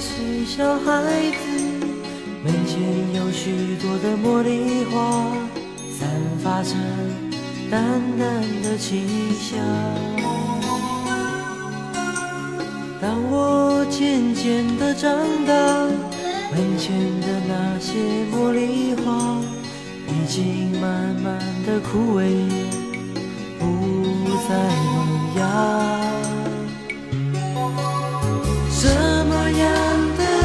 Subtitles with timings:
[0.00, 1.44] 是小孩子，
[2.42, 2.80] 门前
[3.14, 5.30] 有许多的茉莉花，
[5.92, 6.08] 散
[6.42, 6.74] 发着
[7.70, 7.82] 淡
[8.18, 9.58] 淡的清香。
[12.98, 15.12] 当我渐渐的长
[15.46, 15.52] 大，
[16.50, 19.36] 门前的那些茉莉花
[20.08, 22.48] 已经慢慢的枯萎，
[23.58, 23.66] 不
[24.48, 24.56] 再
[24.94, 25.99] 萌芽。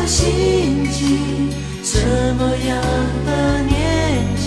[0.08, 1.50] 心情，
[1.84, 2.00] 什
[2.38, 2.78] 么样
[3.26, 3.30] 的
[3.64, 3.74] 年
[4.38, 4.46] 纪，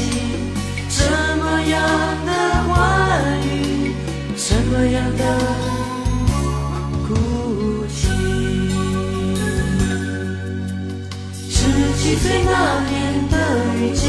[0.88, 1.02] 什
[1.38, 1.80] 么样
[2.24, 2.30] 的
[2.68, 2.72] 话
[3.44, 3.46] 语，
[4.36, 5.22] 什么样的
[7.08, 7.08] 哭
[7.88, 8.06] 泣？
[11.50, 11.56] 十
[11.98, 12.50] 七岁那
[12.88, 12.94] 年
[13.28, 13.34] 的
[13.78, 14.02] 雨季，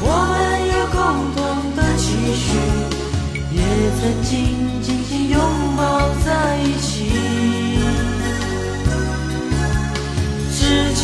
[0.00, 0.34] 我们
[0.72, 0.96] 有共
[1.36, 1.36] 同
[1.76, 2.04] 的期
[2.34, 2.44] 许，
[3.52, 3.60] 也
[4.00, 4.32] 曾经
[4.82, 5.36] 紧紧拥
[5.76, 5.80] 抱
[6.24, 6.26] 在
[6.62, 6.85] 一起。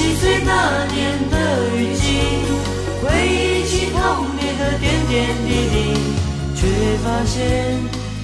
[0.02, 1.36] 七岁那年的
[1.76, 2.02] 雨季，
[3.00, 3.96] 回忆起童
[4.34, 5.14] 年的点点
[5.46, 5.76] 滴滴，
[6.56, 6.66] 却
[7.04, 7.78] 发现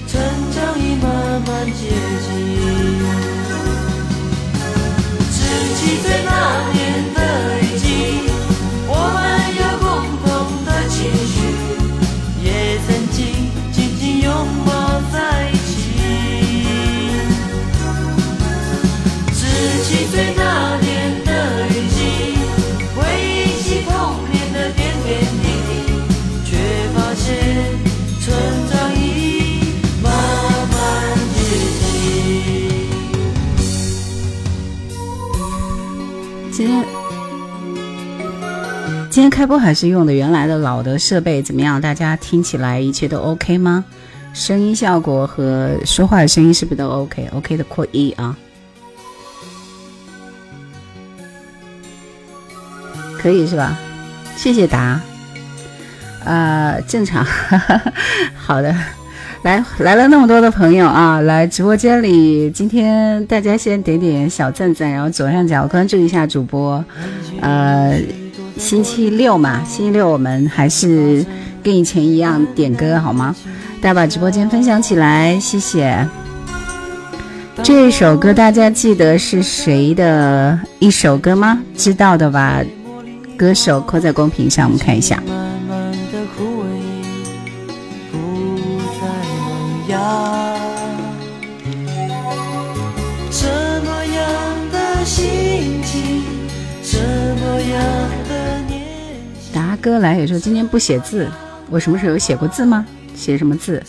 [0.05, 0.19] 成
[0.51, 1.07] 长已慢
[1.47, 1.87] 慢接
[2.19, 2.27] 近。
[5.31, 5.37] 十
[5.77, 6.29] 七岁那
[6.73, 6.77] 年
[7.13, 7.17] 的
[7.61, 7.78] 雨季
[39.19, 41.81] 今天开播还是用的原来的老的设备，怎么样？
[41.81, 43.83] 大家听起来一切都 OK 吗？
[44.33, 48.37] 声音效果和说话的声音是不是都 OK？OK 的扩一啊，
[53.17, 53.77] 可以是吧？
[54.37, 55.01] 谢谢答，
[56.23, 57.25] 呃，正常，
[58.39, 58.73] 好的。
[59.41, 66.81] 来来了那么多的朋友啊，来直播间里，今天大家先点点小赞赞，然后左上角关注一下主播。
[67.41, 68.01] 呃，
[68.59, 71.25] 星期六嘛，星期六我们还是
[71.63, 73.33] 跟以前一样点歌好吗？
[73.81, 76.05] 大家把直播间分享起来，谢谢。
[77.63, 81.59] 这首歌大家记得是谁的一首歌吗？
[81.75, 82.61] 知道的吧？
[83.37, 85.23] 歌手扣在公屏上，我们看一下。
[99.81, 101.27] 哥来也说今天不写字，
[101.69, 102.85] 我什么时候写过字吗？
[103.15, 103.81] 写什么字？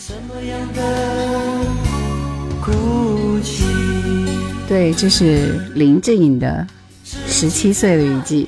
[4.67, 6.65] 对，这是林志颖的
[7.31, 8.47] 《十七岁的雨季》。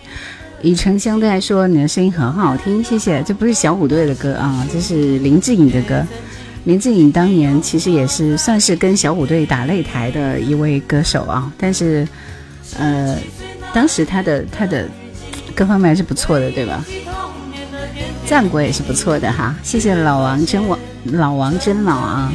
[0.62, 3.22] 以诚相对来说，你的声音很好听，谢谢。
[3.24, 6.02] 这不是小虎队的歌啊，这是林志颖的歌。
[6.64, 12.08] 林志颖当年其实也是算是跟小虎队打擂台的一位歌手啊，但是，
[12.80, 13.18] 呃，
[13.74, 14.88] 当时他的他的
[15.54, 16.86] 各方面还是不错的，对吧？
[18.34, 22.32] 战国也是不错的哈，谢谢老王真王，老王真老啊。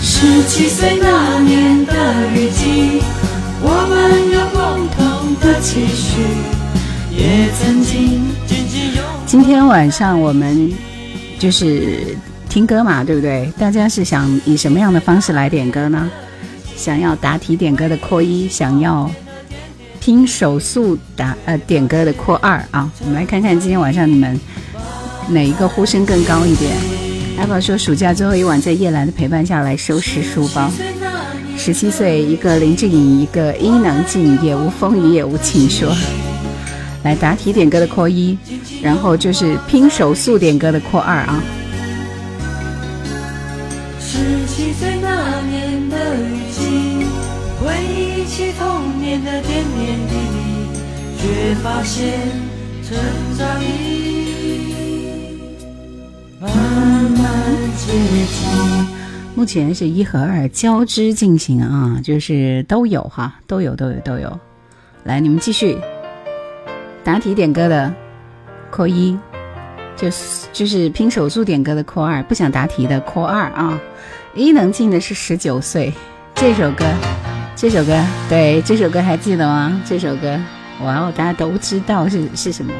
[0.00, 1.92] 十七岁那年的
[2.34, 3.02] 雨季，
[3.60, 6.22] 我们有共同的期许，
[7.14, 8.22] 也曾经
[9.26, 10.72] 今天晚上我们
[11.38, 12.16] 就是
[12.48, 13.52] 听歌嘛，对不对？
[13.58, 16.10] 大家是想以什么样的方式来点歌呢？
[16.74, 19.10] 想要答题点歌的扣一，想要。
[20.08, 24.40] 听手速打呃点歌的扩二啊，我们来看看今天晚上你们
[25.28, 26.74] 哪一个呼声更高一点。
[27.38, 30.70] 阿宝说暑假最后一晚在叶兰的陪伴下来收拾书包。
[31.58, 35.94] 十七岁，一个林志颖，一个伊能静，也无风雨也无晴说。
[37.02, 38.38] 来答题点歌的扩一，
[38.82, 41.42] 然后就是拼手速点歌的扩二啊。
[44.00, 46.37] 十七岁那年的雨，
[48.38, 50.38] 起童年的点点滴滴。
[51.18, 52.20] 却发现
[52.84, 52.96] 成
[53.36, 55.08] 长已
[56.40, 57.24] 慢慢
[57.76, 57.92] 接
[58.30, 58.86] 近。
[59.34, 64.38] 目前是一和二交织进行啊，就是都有哈，都有都有都有。
[65.02, 65.76] 来，你们继续
[67.02, 67.92] 答题点歌的
[68.70, 69.18] 扣一，
[69.96, 73.76] 就是就是拼手速点歌的扣二，不想答题的扣二啊。
[74.36, 75.92] 伊能静的是十九岁，
[76.36, 76.84] 这首歌，
[77.60, 79.82] 这首歌，对，这首歌还记得吗？
[79.84, 80.38] 这首歌。
[80.84, 82.72] 哇哦，大家都知道是是什么，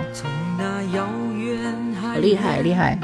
[2.00, 2.96] 好厉害厉害！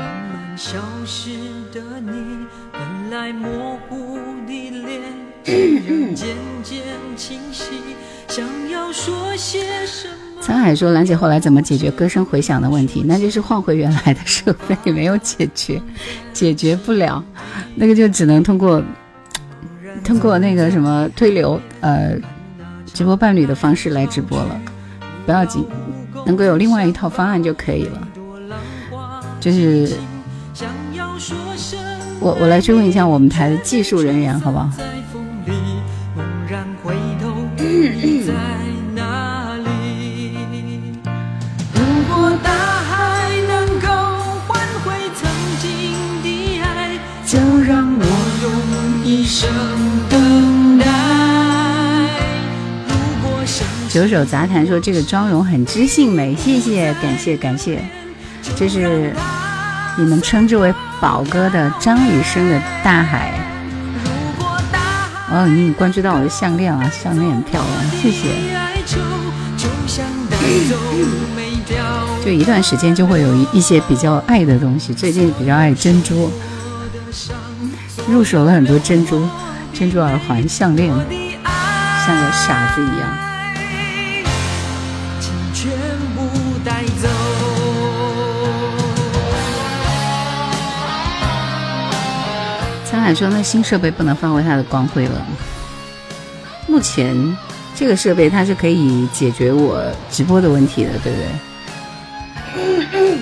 [10.40, 13.02] 沧海说：“兰姐后来怎么解决歌声回响的问题？
[13.04, 15.82] 那就是换回原来的设备，没有解决，
[16.32, 17.24] 解决不了，
[17.74, 18.80] 那个就只能通过
[20.02, 22.16] 通过那个什么推流，呃，
[22.86, 24.60] 直播伴侣的方式来直播了，
[25.24, 25.66] 不要紧，
[26.26, 28.08] 能够有另外一套方案就可以了。
[29.40, 29.96] 就是
[32.20, 34.70] 我我来追问一下我们台的技术人员，好不好？”
[47.26, 48.04] 就让我
[48.42, 49.50] 用一生
[53.94, 57.80] 九首杂谈说这个妆容很知性美，谢谢，感谢感谢。
[58.56, 59.14] 这是
[59.96, 63.32] 你们称之为宝哥的张雨生的大海。
[65.30, 68.30] 哦，你关注到我的项链了，项链很漂亮，谢谢。
[72.24, 76.32] 就一段时间就会有一一些比较爱的东西，最近比较爱珍珠。
[78.08, 79.24] 入手了很多珍珠、
[79.72, 80.92] 珍珠耳环、项链，
[82.04, 83.23] 像个傻子一样。
[93.04, 95.26] 海说：“那新设备不能发挥它的光辉了。
[96.66, 97.14] 目前
[97.74, 101.18] 这个设备它是可以解决我直播的问题的，对不
[102.90, 103.18] 对？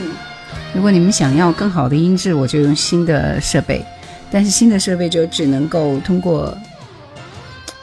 [0.73, 3.85] 如果你们想要更好的音质，我就用新的设备。”
[4.31, 6.57] 但是新的设备就只能够通过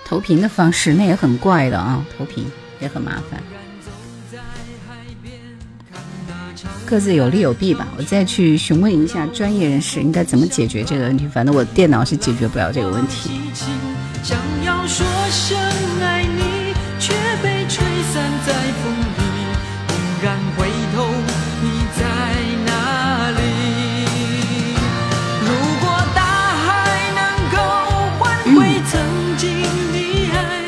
[0.06, 2.46] 投屏的方式，那也很怪的啊，投屏
[2.80, 3.59] 也很麻烦。
[6.90, 11.28] 各自有利有弊吧，我再去询问一下专业人士应该怎么解决这个问题。
[11.28, 13.30] 反正我电脑是解决不了这个问题。
[14.24, 15.56] 想要说声
[16.02, 17.14] 爱你，却
[17.44, 19.22] 被吹散在风里，
[19.88, 21.06] 猛然回头。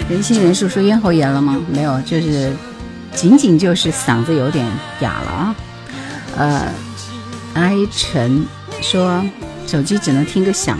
[0.08, 1.58] 人心人数说咽喉炎了吗？
[1.74, 2.54] 没有，就是
[3.16, 4.64] 仅仅就是嗓子有点
[5.00, 5.56] 哑了啊。
[6.38, 6.72] 呃，
[7.54, 8.46] 哀晨
[8.82, 9.24] 说
[9.68, 10.78] 手机只能听个响。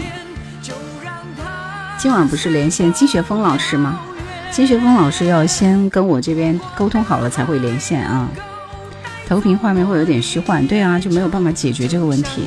[1.98, 4.00] 今晚不是连线金学峰老师吗？
[4.52, 8.28] 金学峰老师要先跟我这边沟通好了才会连线啊。
[9.28, 12.44] 投屏画面会有点虚幻，对啊，就没有办法解决这个问题。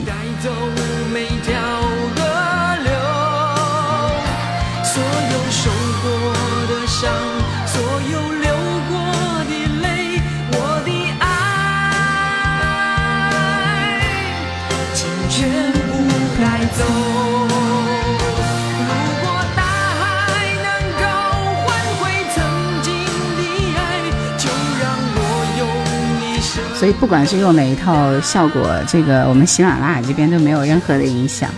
[26.84, 31.48] 所以不管是用哪一套效果，这个我们喜马拉雅这边都没有任何的影响。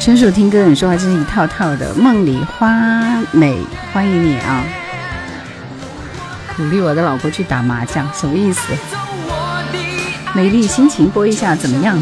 [0.00, 1.94] 纯属听歌，你说话这是一套套的。
[1.94, 2.68] 梦里花
[3.30, 3.56] 美，
[3.92, 4.64] 欢迎你啊！
[6.56, 8.60] 鼓励我的老婆去打麻将，什么意思？
[10.34, 11.96] 美丽心情播一下怎么样？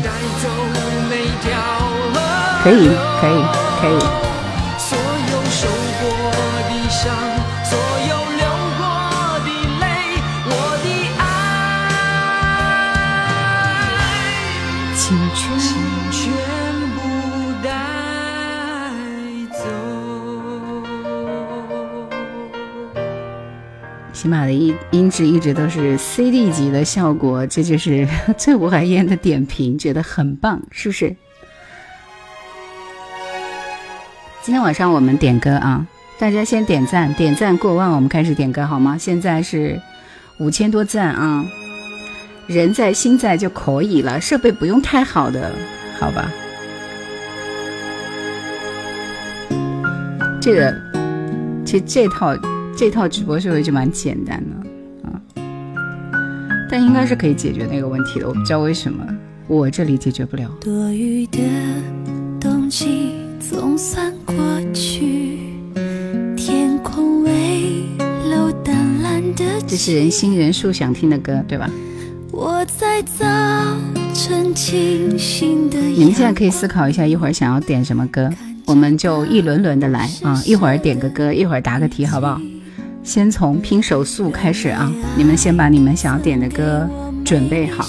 [2.62, 2.88] 可以，
[3.20, 3.44] 可以，
[3.82, 4.23] 可以。
[24.24, 31.14] 起码的音音质一直都是 CD 级的效果，这就是 最无海烟的点评，觉得很棒，是不是？
[34.40, 35.86] 今天晚上我们点歌啊，
[36.18, 38.96] 大家先点赞，点赞过万，我们开始点歌好吗？
[38.96, 39.78] 现在是
[40.38, 41.44] 五千多赞啊，
[42.46, 45.52] 人在心在就可以了，设备不用太好的，
[46.00, 46.32] 好吧？
[50.40, 50.74] 这个，
[51.66, 52.34] 其实这套。
[52.76, 55.20] 这套直播设备就蛮简单的啊，
[56.70, 58.28] 但应该是可以解决那个问题的。
[58.28, 59.06] 我不知道为什么
[59.46, 60.50] 我这里解决不了。
[60.60, 61.38] 多余的
[62.40, 64.34] 冬季总算过
[64.72, 65.38] 去，
[66.36, 67.84] 天空微
[68.28, 69.44] 露淡蓝的。
[69.66, 71.70] 这是人心人数想听的歌，对吧？
[72.32, 73.24] 我在早
[74.12, 75.78] 晨清醒的。
[75.78, 78.28] 你们现在可以思考一下，一会儿想要点什么歌，
[78.66, 82.40] 我们就一轮轮的来啊，一会儿点个歌，一会儿答个题，好不好？
[83.04, 84.90] 先从拼手速开始啊！
[85.14, 86.88] 你们先把你们想要点的歌
[87.22, 87.86] 准备好。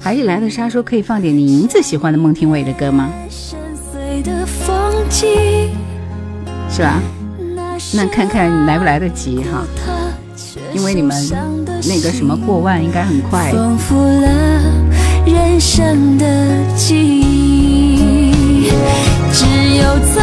[0.00, 3.08] 海里来的沙说可以放点你名字喜欢的孟庭苇的歌吗？
[6.68, 7.00] 是吧？
[7.94, 9.64] 那看看来不来得及哈，
[10.74, 11.16] 因为你们
[11.88, 13.52] 那个什么过万应该很快。
[19.32, 19.44] 只
[19.76, 20.22] 有曾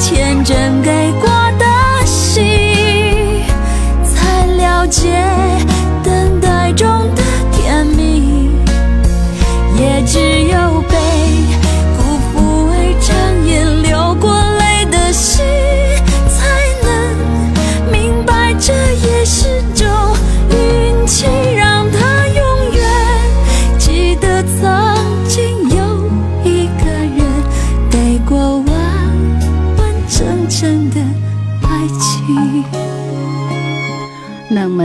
[0.00, 1.28] 天真给过
[1.58, 1.66] 的
[4.88, 5.08] 解
[6.02, 8.50] 等待中的甜蜜，
[9.76, 11.25] 也只有被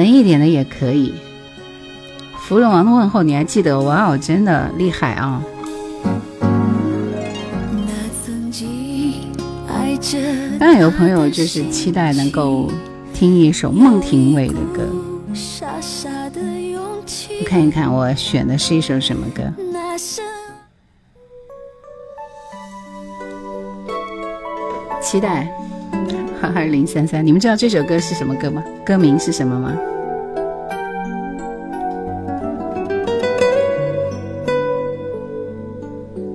[0.02, 1.14] 冷门一点的也可以。
[2.40, 3.80] 芙蓉王的问候你还记得？
[3.82, 5.44] 哇哦，真的厉害啊！
[10.60, 12.68] 当然有朋友就是期待能够
[13.14, 14.82] 听一首孟庭苇的歌。
[17.46, 19.44] 看一看，我选的是一首什么歌？
[25.00, 25.48] 期待。
[26.56, 28.64] 二零三三，你们知道这首歌是什么歌吗？
[28.84, 29.78] 歌名是什么吗？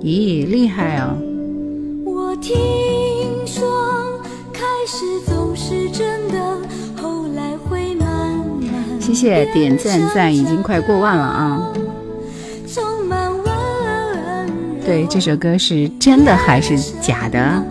[0.07, 1.19] 咦，厉害哦！
[2.05, 2.55] 我听
[3.45, 3.67] 说
[4.53, 6.39] 开始总是真的，
[7.03, 8.07] 后来会慢
[8.61, 11.73] 慢谢谢点赞赞，已经快过万了啊！
[14.85, 17.65] 对，这首歌是真的还是假的？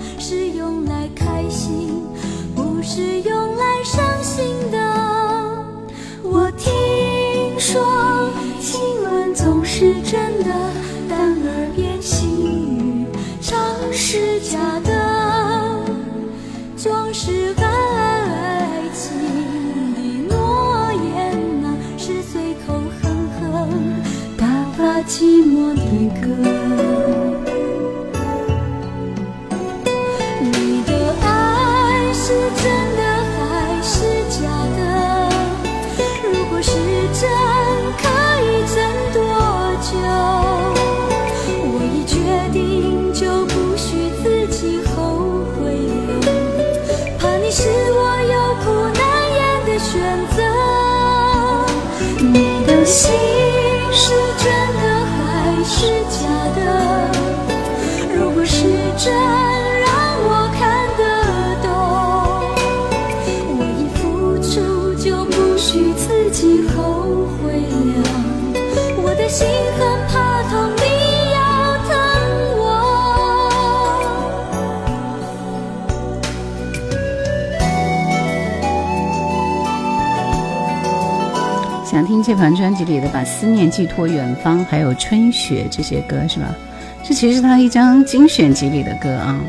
[82.26, 86.56] 这盘专辑里的《把思念寄托远方》，还有《春雪》这些歌是吧？
[87.04, 89.40] 这其实是他一张精选集里的歌啊。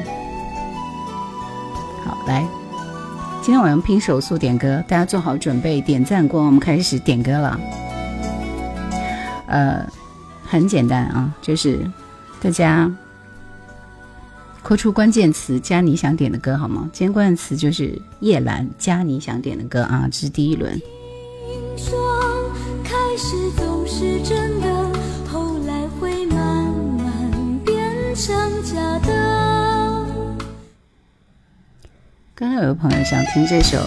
[2.05, 2.47] 好，来，
[3.41, 7.59] 今天晚上拼手速点歌，大家做好准备，点赞过，我们开始点歌了。
[9.47, 9.87] 呃，
[10.45, 11.91] 很简单啊，就是
[12.43, 12.95] 大家
[14.63, 16.91] 扣出关键词加你想点的歌好吗？
[16.93, 20.79] 今天关键词就是叶兰加你想点的歌啊，这是第一轮。
[23.99, 24.69] 是真的，
[25.27, 26.37] 后来会慢
[26.99, 30.07] 慢变成假的。
[32.35, 33.79] 刚刚有个朋友想听这首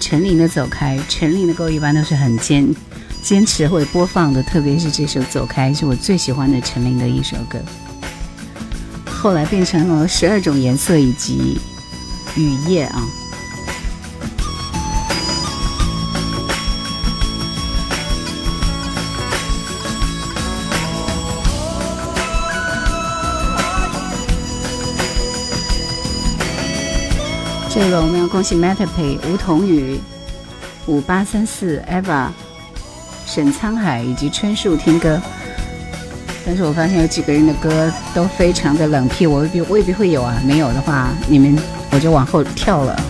[0.00, 2.74] 陈琳的《走开》，陈琳的歌一般都是很坚
[3.22, 7.58] 坚持会播放的，特别是这首《走开》是我最喜欢的陈琳的一首歌。
[9.04, 11.58] 后来变成了十二种颜色以及
[12.38, 13.06] 雨夜啊。
[27.72, 30.00] 这个我们要恭喜 MetaPay、吴桐宇、
[30.86, 32.26] 五八三四 Eva、
[33.24, 35.22] 沈沧海以及春树听歌，
[36.44, 41.56] 但是我发现有几个人的歌都非常的冷僻，我未必未必会有啊，没有的话，你们
[41.92, 43.00] 我就往后跳了。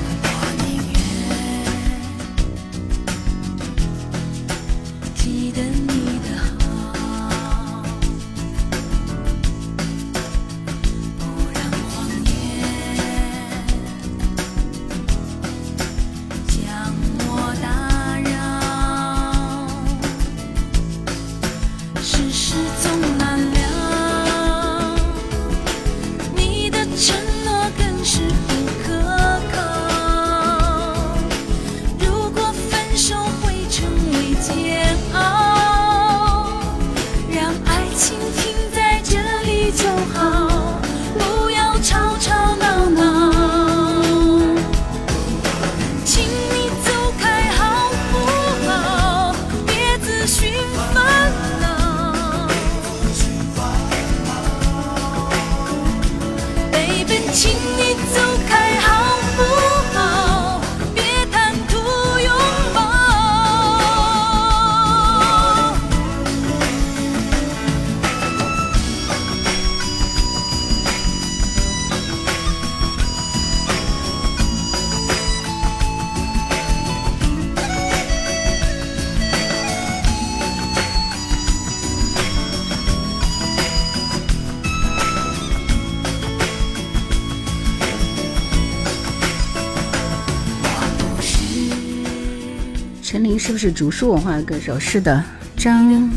[93.50, 94.78] 是不是竹树文化的歌手？
[94.78, 95.25] 是的，
[95.57, 96.09] 张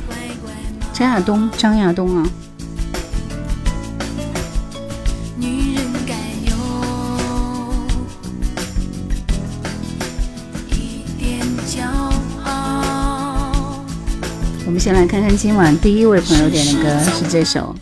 [0.93, 2.29] 张亚东，张亚东啊。
[14.67, 17.75] 我们先来看看今晚第一位朋友点的歌是这首，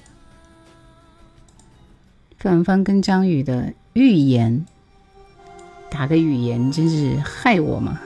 [2.39, 4.65] 范芳跟张宇的《预言》，
[5.93, 7.99] 打个语言真是害我吗。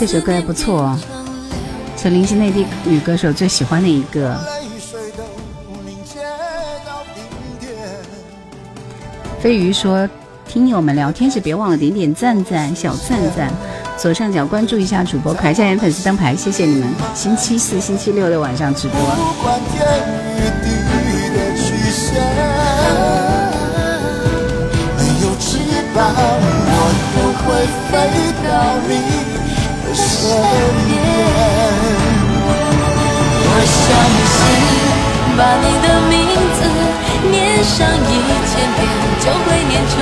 [0.00, 0.98] 这首歌还不错哦，
[1.94, 4.34] 陈琳是内地女歌手最喜欢的一个。
[9.38, 10.08] 飞鱼说
[10.48, 13.52] ：“听友们聊天时别忘了点点赞赞小赞赞，
[13.98, 16.88] 左上角关注一下主播，开下点粉丝灯牌，谢谢你们。
[17.14, 18.98] 星期四、星期六的晚上直播。”
[25.38, 25.58] 翅
[25.94, 26.78] 膀，我
[27.12, 27.48] 不会
[27.90, 27.92] 飞
[28.42, 28.48] 到
[28.88, 28.92] 你
[29.94, 30.26] 身
[30.86, 30.90] 边，
[33.42, 33.88] 我相
[34.34, 34.42] 信，
[35.36, 36.12] 把你的名
[36.56, 36.58] 字
[37.30, 38.12] 念上一
[38.50, 38.80] 千遍，
[39.20, 39.92] 就会念成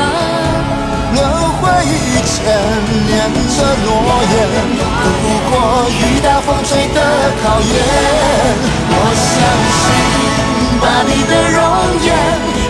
[1.14, 1.16] 轮
[1.58, 1.88] 回一
[2.26, 2.36] 千
[3.06, 3.86] 年的诺
[4.30, 4.34] 言，
[5.22, 5.52] 不过
[5.90, 6.98] 雨打风吹的
[7.42, 7.66] 考验。
[8.90, 9.26] 我相
[9.78, 9.86] 信，
[10.80, 11.56] 把你的容
[12.04, 12.06] 颜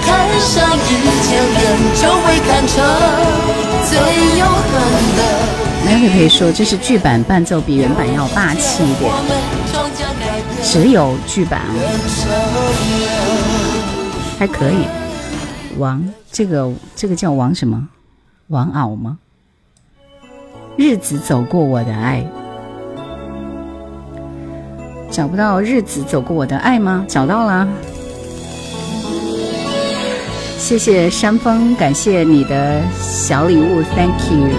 [0.09, 0.91] 看上一
[1.23, 1.61] 千遍，
[1.95, 2.73] 就会看成
[3.85, 3.93] 最
[4.39, 4.73] 永恒
[5.17, 5.21] 的。
[5.85, 9.13] 可以可以说，这是剧版伴奏比原版要霸气一点。
[10.63, 11.61] 只有剧版，
[14.39, 14.87] 还可以。
[15.77, 17.89] 王，这个这个叫王什么？
[18.49, 19.19] 王敖吗？
[20.77, 22.25] 日子走过我的爱，
[25.11, 27.05] 找不到日子走过我的爱吗？
[27.09, 27.69] 找到了。
[30.59, 34.51] 谢谢山峰，感谢你的小礼物，Thank you。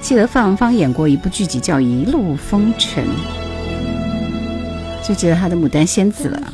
[0.00, 3.04] 记得范文芳演过一部剧集叫《一路风尘》，
[5.06, 6.52] 就记得她的《牡丹仙子》了。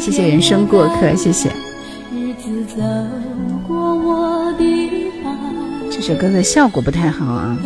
[0.00, 1.50] 谢谢人生过客，谢谢。
[5.90, 7.58] 这首歌的效果不太好啊。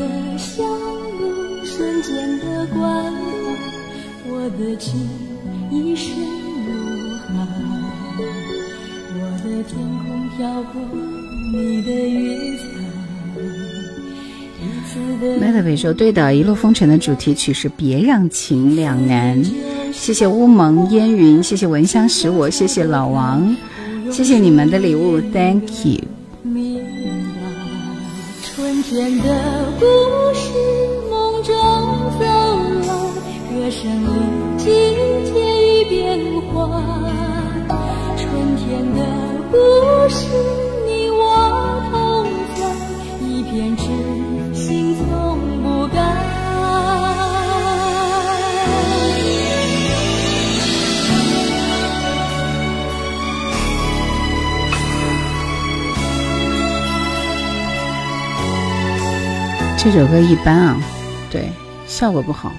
[15.41, 19.43] 麦德伟说：“对的，《一路风尘》的主题曲是《别让情两难》。”
[19.93, 23.57] 谢谢乌蒙烟云，谢谢闻香识我，谢谢老王，
[24.11, 26.01] 谢谢你们的礼物，Thank you。
[28.43, 29.25] 春天的
[29.79, 29.85] 故
[30.35, 30.51] 事，
[31.11, 31.55] 梦中
[32.19, 32.25] 走
[32.87, 32.91] 来，
[33.51, 34.09] 歌声里
[34.59, 34.65] 季
[35.33, 35.33] 节
[35.67, 36.19] 与变
[36.53, 36.59] 化。
[38.17, 38.99] 春天的
[39.51, 39.57] 故
[40.09, 40.27] 事，
[40.87, 42.25] 你我同
[42.57, 42.61] 在
[43.27, 43.83] 一片痴。
[44.55, 45.99] 心从不改。
[59.83, 60.81] 这首歌一般啊，
[61.31, 61.49] 对，
[61.89, 62.53] 效果不好。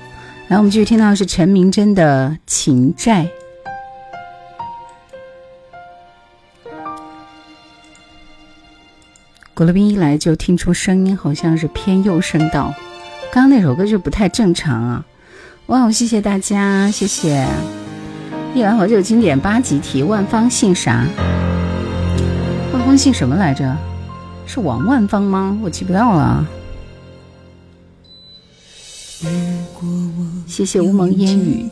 [0.50, 3.24] 来，我们继续听到的是陈明真的《情债》。
[9.62, 12.74] 古乐斌一来就听出声音好像是偏右声道，
[13.32, 15.06] 刚刚那首歌就不太正常啊！
[15.68, 17.46] 哇，谢谢大家，谢谢！
[18.56, 21.06] 一来好久经典八级题，万芳姓啥？
[22.74, 23.78] 万芳姓什么来着？
[24.48, 25.56] 是王万芳吗？
[25.62, 26.48] 我记不到了。
[30.48, 31.70] 谢谢乌蒙烟雨。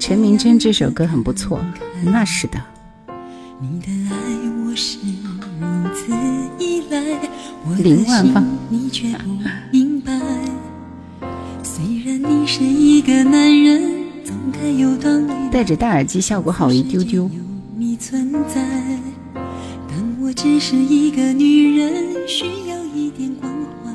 [0.00, 1.64] 陈明真这首歌很不错，
[2.04, 2.60] 那是的。
[7.78, 8.44] 林万芳。
[15.50, 17.30] 戴着大耳机效果好一丢丢。
[20.36, 21.94] 只是一个女人，
[22.26, 23.90] 需要一点关怀，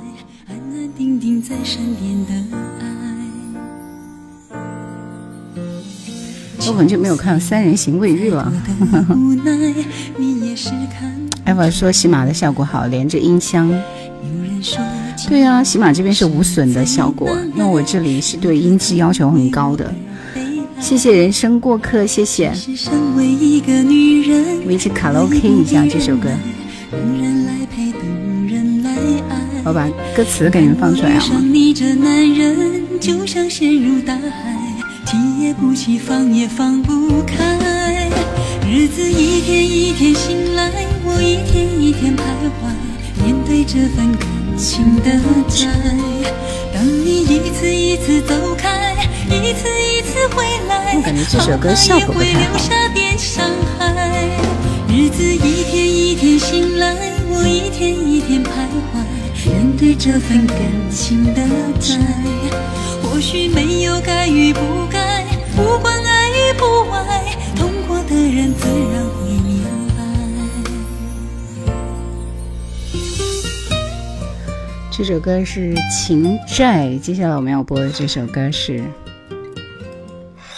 [0.48, 2.34] 安安定定在身边的
[2.80, 2.86] 爱。
[6.68, 8.52] 我很久没有看《三人行未遇》了。
[11.50, 13.68] 艾娃说喜马的效果好，连着音箱。
[15.28, 19.92] 对啊，喜马这边是无损的效果，那我这里是对音质要求很高的。
[20.80, 22.54] 谢谢人生过客，谢谢。
[22.92, 23.28] 我们
[24.72, 26.30] 一起卡拉 OK 一下这首歌。
[29.66, 31.42] 我把歌词给你们放出来好吗？
[38.72, 40.70] 日子一天一天醒来，
[41.04, 42.22] 我一天一天徘
[42.54, 45.10] 徊，面对这份感情的
[45.50, 45.66] 债。
[46.72, 48.94] 当你一次一次走开，
[49.28, 52.60] 一次一次回来，我感觉这首歌效果不太好。
[54.88, 56.96] 日子一天一天醒来，
[57.28, 58.50] 我一天一天徘
[58.94, 60.58] 徊，面对这份感
[60.92, 61.42] 情的
[61.80, 61.98] 债。
[63.02, 64.60] 或许没有该与不
[64.92, 65.99] 该，不管
[75.00, 78.84] 这首歌是《情债》，接下来我们要播的这首歌是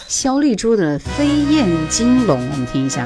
[0.08, 3.06] 肖丽珠的《飞燕金龙》，我们听一下。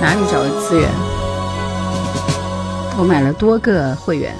[0.00, 1.07] 哪里找的资源？
[2.98, 4.34] 我买了多个会员。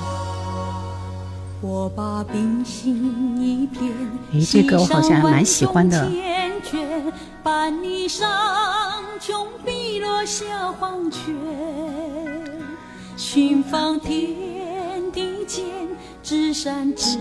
[4.32, 6.10] 哎，这歌我好像还蛮喜欢的。
[13.16, 15.64] 寻访天地间，
[16.20, 17.16] 至善至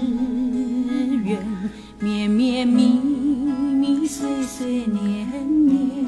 [1.23, 1.69] 远，
[1.99, 6.03] 绵绵密密，岁岁年年。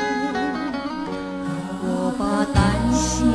[1.84, 2.58] 我担
[2.94, 3.28] 心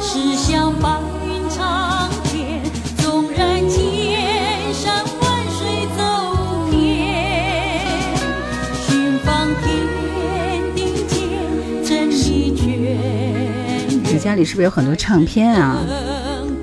[0.00, 0.88] 是像白
[1.24, 2.62] 云长天，
[2.98, 6.02] 纵然千山万水走
[6.70, 6.74] 遍，
[8.86, 9.64] 寻访天
[10.74, 11.12] 地间
[11.84, 12.62] 真理卷。
[14.12, 15.78] 你家里是不是有很多唱片啊？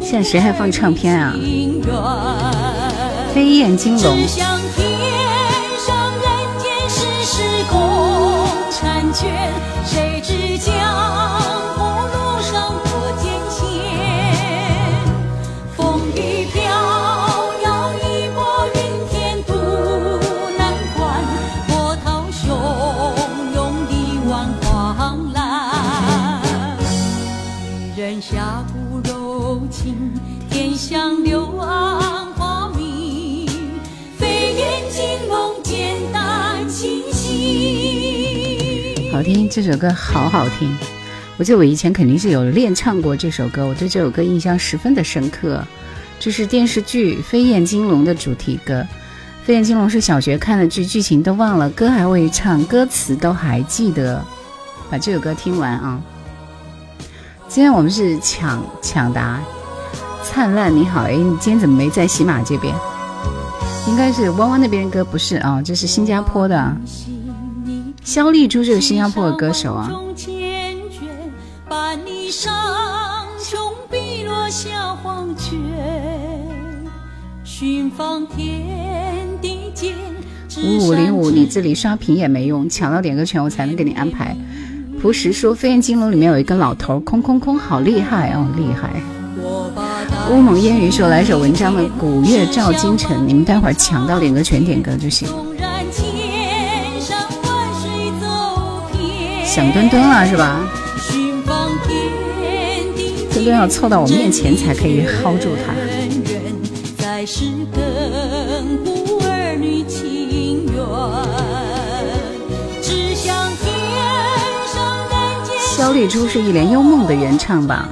[0.01, 1.35] 现在谁还放唱片啊？
[3.33, 4.17] 飞燕金龙。
[39.61, 40.73] 这首歌好好听。
[41.37, 45.61] 我记得我以前肯定是有练唱过这首歌，我对这首歌印象十分的深刻。
[46.17, 48.81] 这是电视剧《飞燕金龙》的主题歌，
[49.43, 54.23] 《飞燕金龙》是小学看的剧，剧情都忘了，歌还未唱，歌词都还记得。
[54.89, 56.01] 把这首歌听完啊！
[57.49, 59.41] 今天我们是抢抢答，
[60.23, 62.73] 灿烂你好，哎，你今天怎么没在喜马这边？
[63.89, 65.61] 应该是弯弯那边歌，不是啊？
[65.61, 66.77] 这是新加坡的。
[68.03, 69.91] 肖丽珠是新加坡的歌手啊。
[80.61, 84.35] 五五零五，你这里刷屏也没用，抢到点歌权我才能给你安排。
[85.01, 89.01] 朴实说，《飞燕金龙》里面有一个老头，空空空，好厉害哦，厉害。
[90.31, 95.27] 乌蒙烟雨说，来首文章的《古月照今晨》，你们待会儿抢到点歌权点歌就行。
[99.59, 100.61] 想墩墩了是吧？
[103.33, 105.73] 墩墩要凑到我面前才可以薅住他。
[115.75, 117.89] 肖丽珠是一帘幽梦的原唱吧？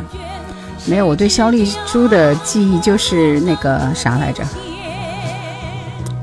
[0.85, 4.41] 没有，我对肖丽珠的记忆就是那个啥来着？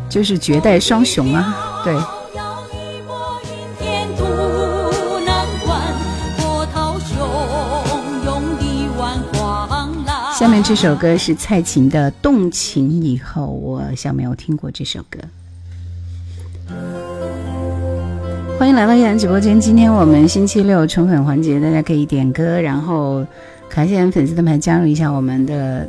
[0.08, 1.54] 就是绝代双雄啊，
[1.84, 1.94] 对。
[10.66, 15.18] 这首歌是蔡琴的《动情以后》，我好像没有听过这首歌。
[18.58, 23.26] 欢迎来到依然直播间，今天我们星期六宠粉环节，大家可以点歌，然后
[23.68, 25.86] 感谢粉丝灯牌加入一下我们的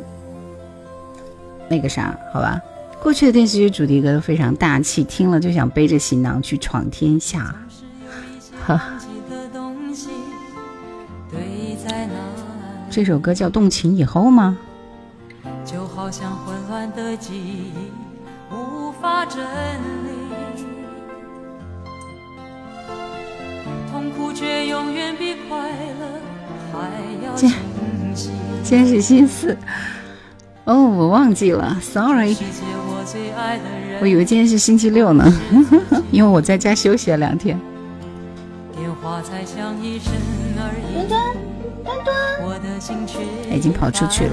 [1.70, 2.60] 那个啥，好吧？
[3.02, 7.56] 过去的电视剧主题歌都非常大气，听了就想背着行囊去闯天下。
[12.90, 14.56] 这首歌叫《动情以后》吗？
[16.06, 17.72] 就好像混乱的记忆
[18.54, 20.62] 无法整理，
[23.90, 26.20] 痛苦却永远比快乐
[26.72, 26.78] 还
[27.26, 27.50] 要清
[28.14, 28.30] 晰。
[28.62, 29.56] 今天是星期四。
[30.66, 32.36] 哦，我忘记了，sorry。
[34.00, 35.24] 我以为今天是星期六呢，
[36.12, 37.58] 因为我在家休息了两天。
[40.54, 41.20] 端端，
[41.84, 42.14] 端端，
[43.52, 44.32] 已经跑出去了。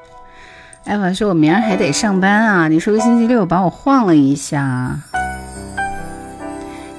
[0.91, 4.99] 艾娃说：“我明儿还得上班啊，你说个星期六把我晃了一下，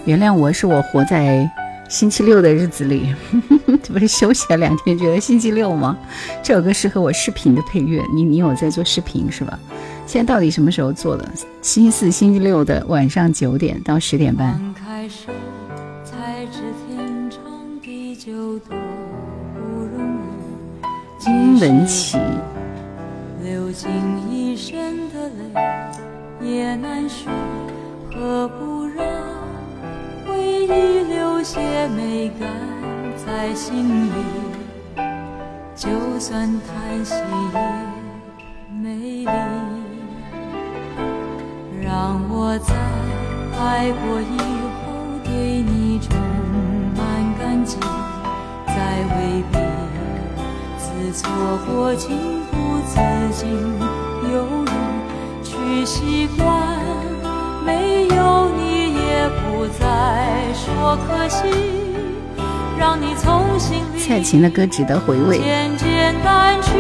[0.07, 1.47] 原谅我是我活在
[1.91, 3.15] 星期六的日子里，
[3.85, 5.95] 这不是休息了两天，觉得星期六吗？
[6.43, 9.59] 这首歌适合我视频的配乐，你你有在做视频是吧？
[10.07, 11.29] 现在到底什么时候做的？
[11.61, 14.59] 星期四、星期六的晚上九点到十点半。”
[21.19, 22.17] 金文琪。
[23.73, 23.89] 流尽
[24.31, 27.33] 一生的泪，也难说
[28.15, 29.03] 何不让
[30.27, 32.51] 回忆留些美感
[33.17, 34.13] 在心里。
[35.75, 35.89] 就
[36.21, 37.15] 算叹息
[37.55, 37.61] 也
[38.79, 39.27] 美丽。
[41.83, 42.75] 让我在
[43.59, 44.37] 爱过以
[44.85, 44.93] 后，
[45.25, 46.15] 对你充
[46.95, 47.01] 满
[47.39, 47.79] 感激，
[48.67, 48.75] 再
[49.17, 49.59] 未必。
[51.15, 51.31] 错
[51.67, 52.17] 过，情
[55.43, 56.47] 去习惯。
[57.65, 61.45] 没有你，也不再说可惜。
[62.79, 65.39] 让你从心里蔡琴的歌值得回味。
[65.39, 66.73] 渐渐淡去，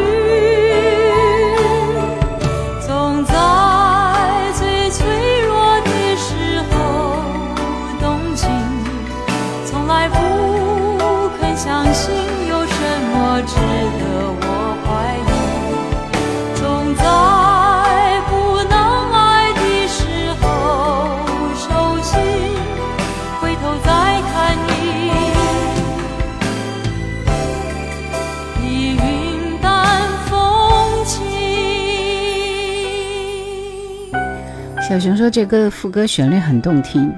[34.93, 37.11] 小熊说：“这个副歌旋律很动听，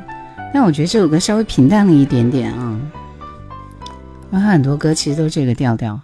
[0.52, 2.80] 但我觉得这首歌稍微平淡了一点点啊。
[4.30, 6.00] 我看很多歌其实都这个调调。”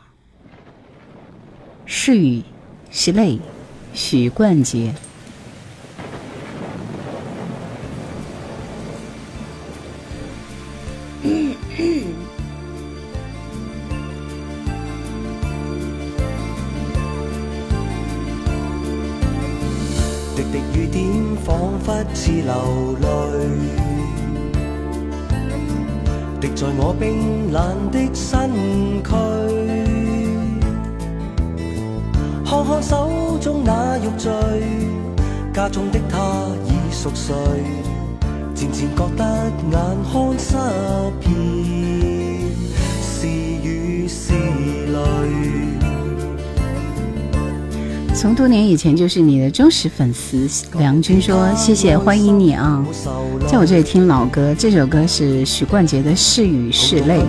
[1.86, 2.42] 是雨
[2.90, 3.38] 是泪，
[3.94, 4.92] 许冠杰。
[49.00, 52.84] 就是你的忠实粉丝，梁军说谢谢欢迎你啊，
[53.48, 57.20] 在我这里听老歌，这首歌是许冠杰的《是雨是泪》，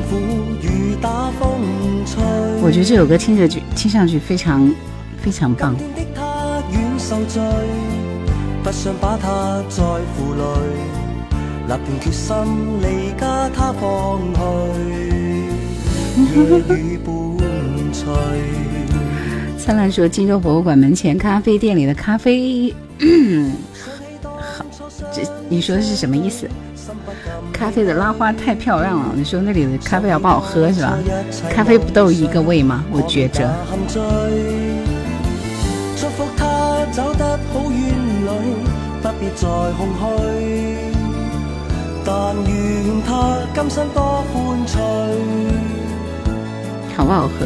[2.62, 4.70] 我觉得这首歌听着去听上去非常
[5.22, 5.74] 非常棒。
[19.64, 22.74] 灿烂说：“荆州博物馆门前咖啡店里的咖啡，
[24.58, 24.66] 好
[25.48, 26.50] 你说是什么意思？
[27.54, 30.98] 咖啡的拉花太漂亮了，你说那里的咖啡好不好喝是吧？
[31.52, 32.84] 咖啡不都一个味吗？
[32.92, 33.48] 我觉着。
[46.98, 47.46] 好不好喝？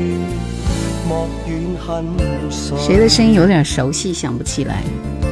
[2.79, 4.83] 谁的声音有点熟悉，想不起来。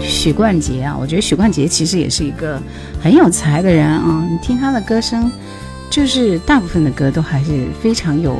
[0.02, 2.62] 许冠杰啊，我觉得许冠杰其实也是一个
[3.02, 4.26] 很有才的人啊。
[4.30, 5.32] 你听他的歌声，
[5.90, 8.38] 就是大部分的歌都还是非常有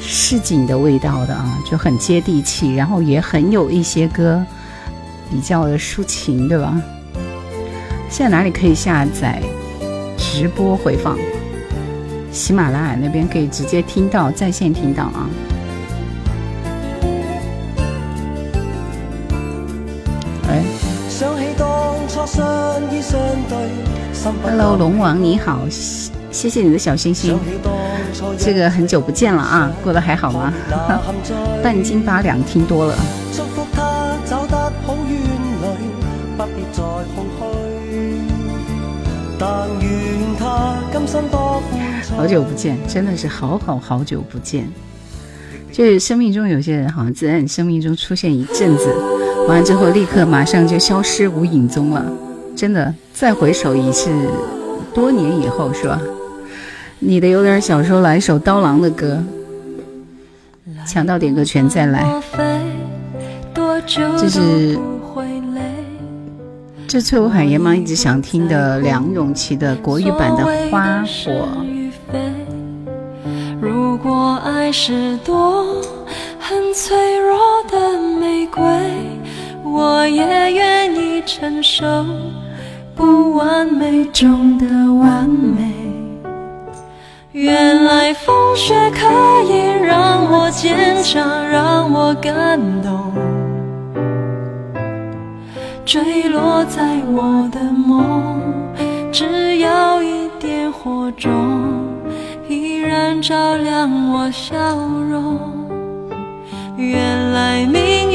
[0.00, 4.44] 市井的味道的啊，就很接地气，然后也很有一些歌
[5.30, 6.80] 比较的抒情，对吧？
[8.10, 9.42] 现在哪里可以下载
[10.18, 11.18] 直播回放？
[12.30, 15.28] 喜马拉雅那边可以直接听到，在线听到啊。
[24.44, 25.60] Hello，龙王你好，
[26.30, 27.38] 谢谢你的小星星，
[28.38, 30.52] 这个很久不见了啊，过得还好吗？
[31.62, 32.96] 半斤八两听多了。
[42.16, 44.68] 好久不见，真的是好好好久不见。
[45.70, 48.94] 就是生命中有些人，好像在你生命中出现一阵子，
[49.48, 52.04] 完了之后立刻马上就消失无影踪了。
[52.56, 54.10] 真的，再回首已是
[54.94, 56.00] 多年以后，是吧？
[56.98, 59.22] 你的有点小时候来一首刀郎的歌，
[60.86, 62.06] 抢到点歌权再来。
[64.16, 64.78] 这是
[66.86, 67.74] 这翠湖海盐吗？
[67.74, 71.48] 一直想听的梁咏琪的国语版的《花火》。
[73.60, 75.64] 如果爱是朵
[76.38, 77.38] 很脆弱
[77.70, 78.62] 的玫瑰，
[79.72, 81.82] 我也愿意承受。
[82.94, 85.72] 不完美中的完美，
[87.32, 89.08] 原来风雪可
[89.50, 93.10] 以让我坚强，让我感动。
[95.86, 98.40] 坠落在我的梦，
[99.10, 101.30] 只要一点火种，
[102.46, 104.54] 依然照亮我笑
[105.10, 105.40] 容。
[106.76, 108.11] 原来命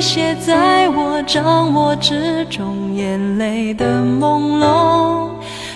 [0.00, 2.94] 写在我掌握之中。
[2.94, 5.30] 眼泪的朦胧，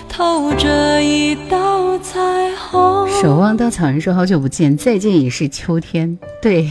[0.09, 2.19] 透着一道彩
[2.55, 3.07] 虹。
[3.21, 6.69] 守望稻草人说：“好久不见，再见已是秋天。”对。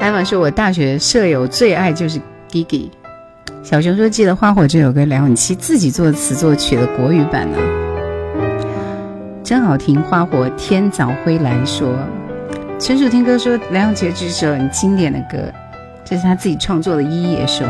[0.00, 2.88] 艾玛说：“我大学舍友最爱就是 Gigi。”
[3.62, 7.58] 小熊说：“记得《花火》这首歌，梁咏琪自己作词作曲的国语版呢，
[9.44, 11.88] 真好听。”花火天早灰蓝说
[12.84, 15.38] ：“陈楚听歌说，梁咏琪这首很经典的歌。”
[16.04, 17.66] 这是他自己创作的，依依也说：“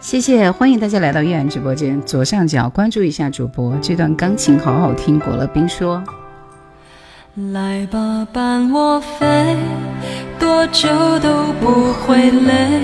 [0.00, 3.74] 谢谢，欢迎大家来到叶然直播间，左上角关注一下主播。
[3.80, 6.04] 这段钢琴好好听。”果乐冰说
[7.54, 9.56] ：“来吧，伴我飞，
[10.38, 12.82] 多久都不会累。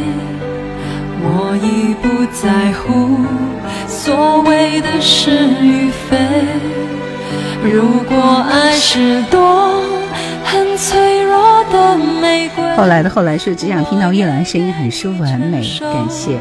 [1.20, 3.18] 我已不在乎
[3.86, 6.16] 所谓的是与非。
[7.62, 8.16] 如果
[8.50, 9.82] 爱是多……”
[10.44, 12.76] 很脆弱的玫瑰。
[12.76, 16.38] 后来的后来是只想听到叶兰声音很舒服很美，感谢。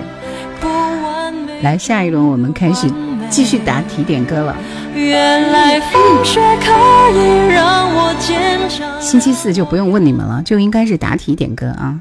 [1.62, 2.92] 来下一轮我们开始
[3.30, 4.56] 继续答题点歌了。
[4.96, 6.72] 原来风雪可
[7.12, 12.00] 以让我坚强星期四就不用问你们了，就应该是答题点歌啊。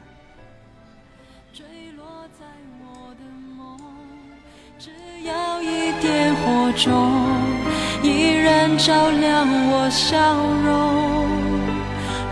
[8.02, 10.16] 依然照亮我笑
[10.64, 11.09] 容。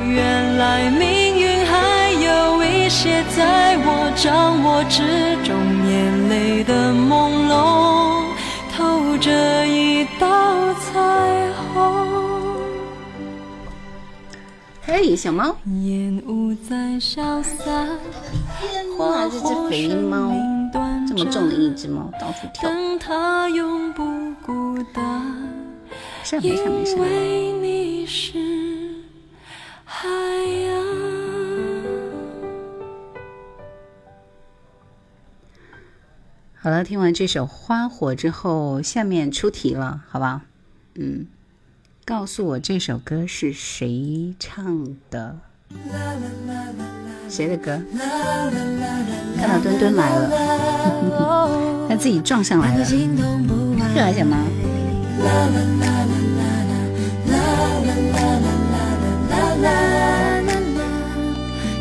[0.09, 5.55] 原来命运还有一些在我掌握之中，
[5.87, 8.25] 眼泪的朦胧
[8.75, 11.77] 透着一道彩虹。
[14.83, 15.55] 嘿，小猫。
[15.83, 17.89] 烟雾在消散。
[18.61, 20.33] 天哪，这只肥猫，
[21.07, 22.69] 这么重的一只猫，到处跳。
[22.69, 24.03] 等它永不
[24.45, 25.23] 孤单，
[26.41, 26.55] 因
[26.99, 28.78] 为你是。
[29.91, 30.84] 海洋。
[36.61, 40.43] 好了，听完这首《花火》之后，下面出题了，好吧？
[40.97, 41.26] 嗯，
[42.05, 45.39] 告诉我这首歌是谁唱的？
[47.30, 47.80] 谁的歌？
[49.39, 54.36] 看到墩墩来了， 他自己撞上来了，这还行吗？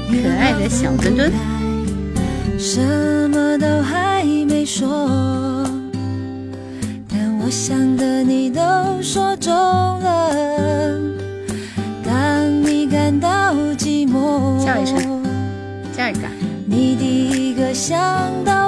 [0.10, 1.32] 可爱的小墩墩，
[2.58, 2.82] 什
[3.30, 5.68] 么都还没说，
[7.08, 8.62] 但我想的你都
[9.02, 10.98] 说中了。
[12.04, 15.24] 当你感到寂寞，叫一声，
[15.96, 16.28] 叫一个，
[16.66, 17.98] 你第一个想
[18.44, 18.67] 到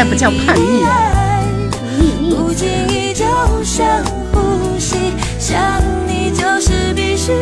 [0.00, 0.84] 点一滴这还不叫叛逆
[2.30, 3.24] 不经意就
[3.62, 4.96] 像呼吸，
[5.38, 7.32] 想你就是必须，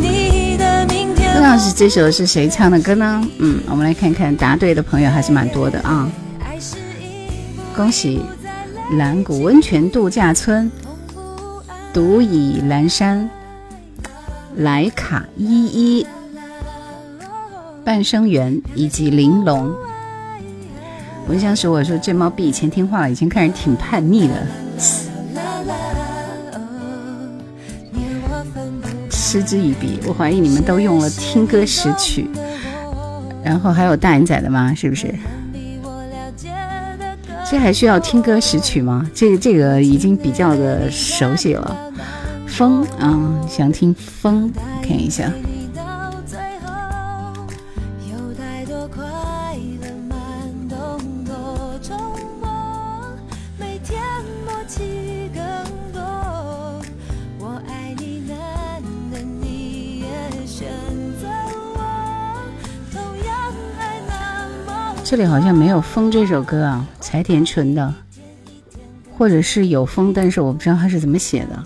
[0.00, 3.22] 你的明天不知道是这首是谁唱的歌呢？
[3.38, 6.08] 嗯，我们来看看，答对的朋友还是蛮多的啊！
[7.76, 8.20] 恭喜
[8.96, 10.70] 蓝谷温泉度假村、
[11.92, 13.30] 独倚阑珊、
[14.56, 16.06] 莱卡依依、
[17.84, 19.72] 半生缘以及玲珑。
[21.28, 24.34] 闻香识我说这猫比以前听话了，以前看人挺叛逆的。
[29.10, 32.30] 嗤之以鼻，我怀疑你们都用了听歌识曲，
[33.44, 34.74] 然后还有大眼仔的吗？
[34.74, 35.14] 是不是？
[37.50, 39.06] 这还需要听歌识曲吗？
[39.14, 41.76] 这个这个已经比较的熟悉了。
[42.46, 44.50] 风啊，想听风，
[44.82, 45.30] 看一下。
[65.08, 67.94] 这里好像没有《风》这首歌啊，柴田纯的，
[69.16, 71.64] 或者是有风，但是我不知道他是怎么写的。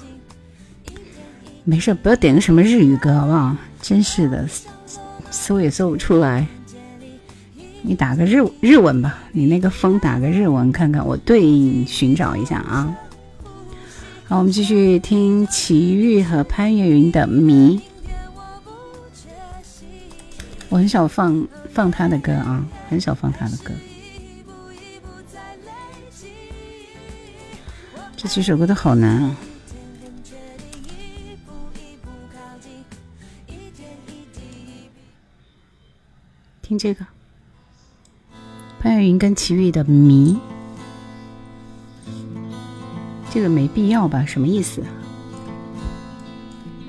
[1.64, 3.56] 没事，不要点个什么日语歌，好不好？
[3.80, 4.48] 真是的，
[5.32, 6.46] 搜也搜不出来。
[7.82, 12.96] 你打个日日文吧，你那个风打个日文看看，我对应寻找一下啊。
[14.28, 17.76] 好，我们继续听齐豫和潘越云的《迷》。
[20.68, 23.72] 我很少放放他的歌啊，很少放他的歌。
[28.14, 29.34] 这几首歌都好难啊。
[36.60, 37.06] 听这个，
[38.78, 40.38] 潘越云跟齐豫的《迷》，
[43.32, 44.26] 这个没必要吧？
[44.26, 44.82] 什么意思？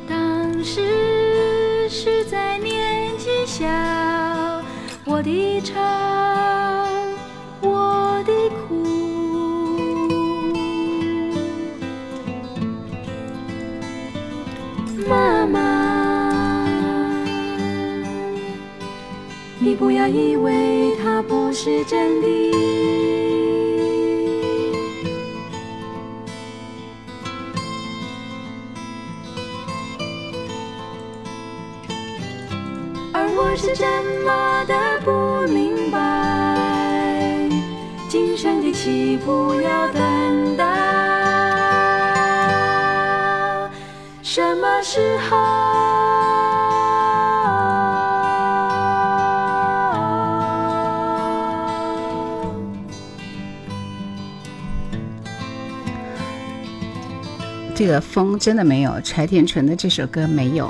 [0.10, 3.66] 当时是在年纪小，
[5.16, 5.76] 我的愁，
[7.62, 8.34] 我的
[8.68, 8.84] 苦，
[15.08, 16.66] 妈妈，
[19.60, 23.33] 你不要以为它不是真的。
[33.66, 33.88] 是怎
[34.26, 35.98] 么的不明白，
[38.10, 40.66] 今生的起步要等到
[44.22, 45.38] 什么时候？
[57.74, 60.70] 这个风真的没有，柴田纯的这首歌没有。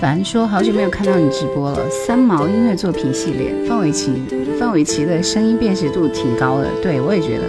[0.00, 4.12] 凡说好久没有看到你直播了，三毛音乐作品系列，范玮琪，
[4.56, 7.44] 范玮琪的声音辨识度挺高的，对我也觉得。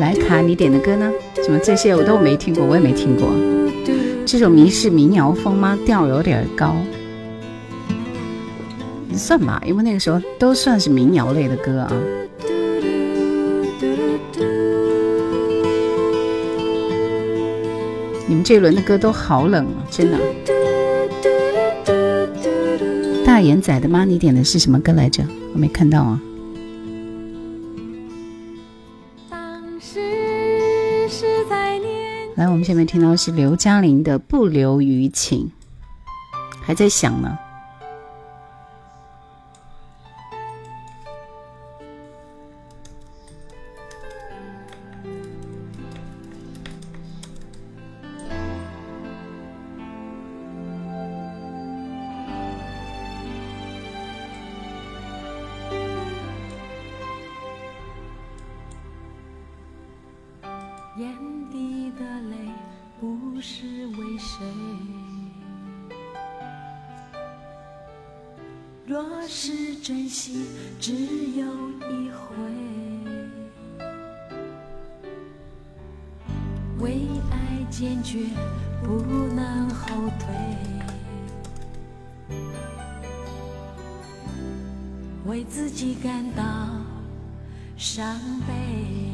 [0.00, 1.08] 莱卡，你点的歌呢？
[1.44, 3.28] 怎么这些我都没听过，我也没听过。
[4.26, 5.78] 这首《迷》是民谣风吗？
[5.86, 6.74] 调有点高，
[9.12, 11.92] 算吧，因为那个时候都算是民谣类的歌啊。
[18.44, 20.18] 这一轮的歌都好冷啊，真的。
[23.24, 24.04] 大眼仔的妈？
[24.04, 25.24] 你点的是什么歌来着？
[25.54, 26.20] 我没看到啊。
[32.36, 35.50] 来，我们下面听到是刘嘉玲的《不留余情》，
[36.60, 37.38] 还在想呢。
[69.28, 70.46] 是真心
[70.78, 71.46] 只有
[71.90, 72.36] 一回。
[76.78, 77.00] 为
[77.30, 78.18] 爱坚决
[78.82, 79.02] 不
[79.34, 80.54] 能后退。
[85.26, 86.42] 为自己感到
[87.76, 89.13] 伤悲。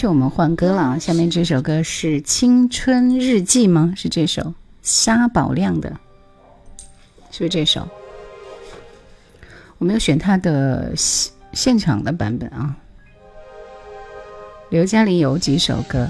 [0.00, 0.98] 续，我们换歌了啊。
[0.98, 3.92] 下面这首歌是《青春日记》吗？
[3.94, 5.90] 是这首沙宝亮的，
[7.30, 7.86] 是不是这首？
[9.76, 12.74] 我没有选他的现现场的版本啊。
[14.70, 16.08] 刘嘉玲有几首歌，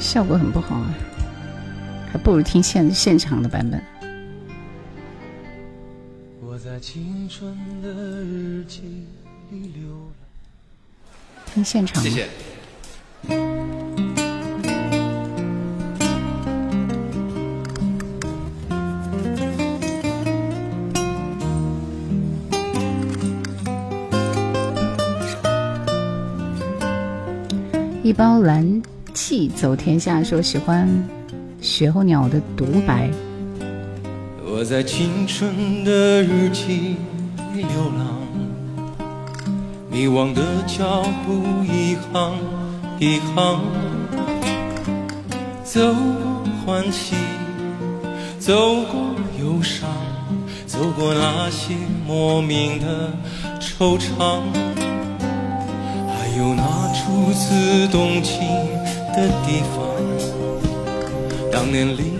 [0.00, 0.92] 效果很不好啊，
[2.10, 3.80] 还不如听现现场的版本。
[6.78, 8.82] 青春的日记
[11.52, 12.02] 听现场。
[12.02, 12.28] 谢谢。
[28.02, 28.82] 一包蓝
[29.14, 30.88] 气走天下，说喜欢
[31.60, 33.10] 雪候鸟的独白。
[34.58, 36.96] 我在青春的日记
[37.52, 38.26] 里流浪，
[39.90, 42.38] 迷惘的脚步一行
[42.98, 43.60] 一行，
[45.62, 47.16] 走过欢喜，
[48.38, 49.90] 走过忧伤，
[50.66, 51.74] 走过那些
[52.06, 53.12] 莫名的
[53.60, 54.40] 惆怅，
[56.08, 58.40] 还有那初次动情
[59.14, 59.84] 的地方，
[61.52, 62.15] 当年离。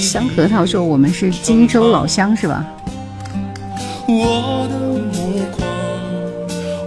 [0.00, 2.64] 香核桃说：“我们是荆州老乡，是吧？”
[4.08, 4.78] 我的
[5.12, 5.68] 目光，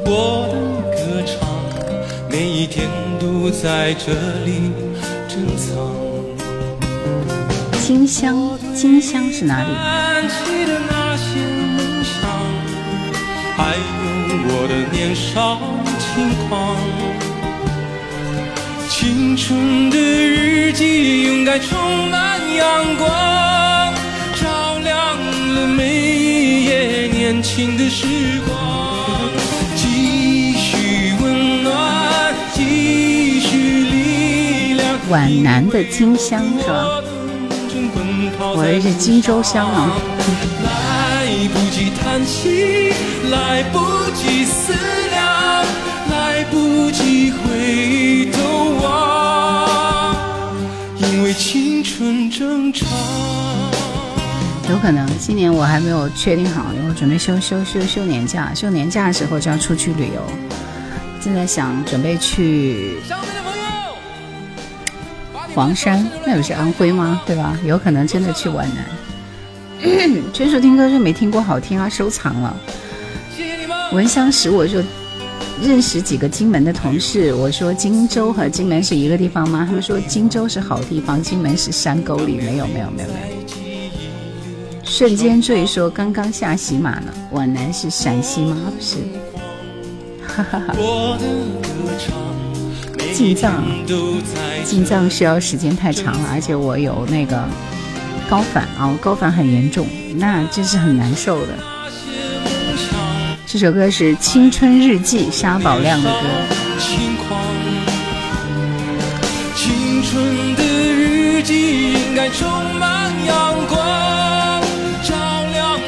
[0.05, 0.55] 我的
[0.91, 1.47] 歌唱，
[2.29, 2.87] 每一天
[3.19, 4.13] 都在这
[4.43, 4.71] 里
[5.27, 5.67] 珍藏。
[7.79, 9.69] 金乡，金乡是哪里？
[13.57, 13.81] 还有
[14.47, 15.59] 我的年少
[15.99, 16.75] 轻狂。
[18.89, 19.97] 青春的
[20.71, 23.93] 日记应该充满阳光，
[24.41, 25.17] 照亮
[25.53, 28.07] 了每一页年轻的时
[28.47, 28.57] 光。
[29.75, 34.97] 继续温暖，继续力量。
[35.09, 37.01] 皖南的金香是吧？
[38.55, 39.91] 我这是荆州香啊。
[40.63, 42.93] 来不及叹息，
[43.29, 44.71] 来不及思
[45.11, 45.65] 量，
[46.09, 48.40] 来不及回头。
[52.31, 52.87] 正常。
[54.69, 60.23] 有可能今年我还没有确定好，因为准备休休休休年假，休年假的时候就要出去旅游。
[61.21, 62.95] 正在想准备去
[65.53, 67.21] 黄山，那不是安徽吗？
[67.25, 67.57] 对吧？
[67.65, 68.85] 有可能真的去皖南。
[70.31, 72.55] 全属听歌就没听过，好听啊，收藏了。
[73.91, 74.81] 闻香识我就
[75.61, 79.63] 认识几个荆门的同事，我说荆州和荆门是一个地方吗？
[79.65, 82.37] 他们说荆州是好地方，荆门是山沟里。
[82.37, 84.81] 没有没有没有没有。
[84.83, 88.57] 瞬间坠说刚刚下喜马呢，皖南是陕西吗？
[88.75, 88.97] 不是。
[90.27, 90.75] 哈哈哈。
[93.13, 93.63] 进藏，
[94.65, 97.47] 进藏需要时间太长了，而且我有那个
[98.27, 99.85] 高反啊，高反很严重，
[100.15, 101.53] 那真是很难受的。
[103.51, 106.19] 这首歌是《青春日记》，沙宝亮的歌。
[109.53, 114.63] 青春的日记应该充满阳光，
[115.03, 115.17] 照
[115.51, 115.81] 亮了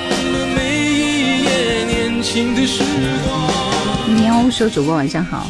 [0.58, 2.84] 每一页年轻的时
[3.24, 4.12] 光。
[4.14, 5.50] 喵说：“主播晚上好。”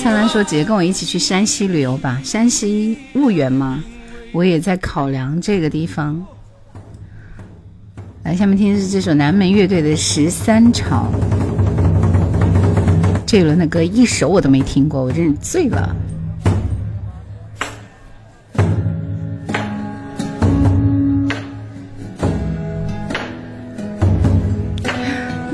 [0.00, 3.84] 灿烂说：“姐姐跟我一起去山西旅游吧，山西婺源吗？
[4.32, 6.26] 我也在考量这个地方。”
[8.28, 11.06] 来，下面听的是这首南门乐队的《十三朝》。
[13.24, 15.96] 这一轮的歌一首我都没听过，我真是醉了。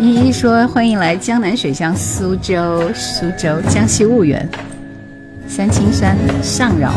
[0.00, 4.48] 依依说：“欢迎来江南水乡苏州，苏州江西婺源，
[5.46, 6.90] 三清山上饶，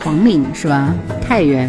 [0.00, 0.94] 黄岭是吧？
[1.26, 1.68] 太原。”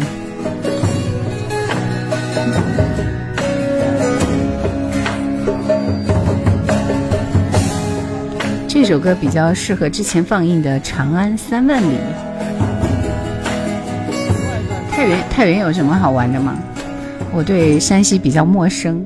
[8.68, 11.86] 这首歌比较适合之前放映的《长安三万里》。
[14.90, 16.56] 太原，太原有什么好玩的吗？
[17.32, 19.04] 我对山西比较陌生，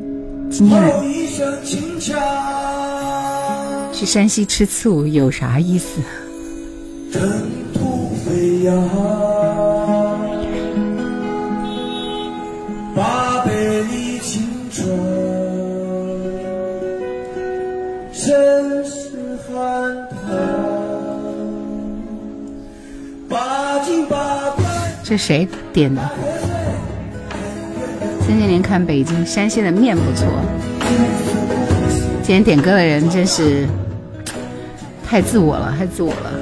[0.48, 0.80] 今天
[3.92, 6.00] 去山西吃醋有啥意思？
[7.12, 7.20] 尘
[7.74, 8.88] 土飞扬
[25.24, 26.02] 谁点的？
[28.26, 30.26] 三千年看北京，山西的面不错。
[32.24, 33.64] 今天点歌的人真是
[35.06, 36.32] 太自我了，太自我了。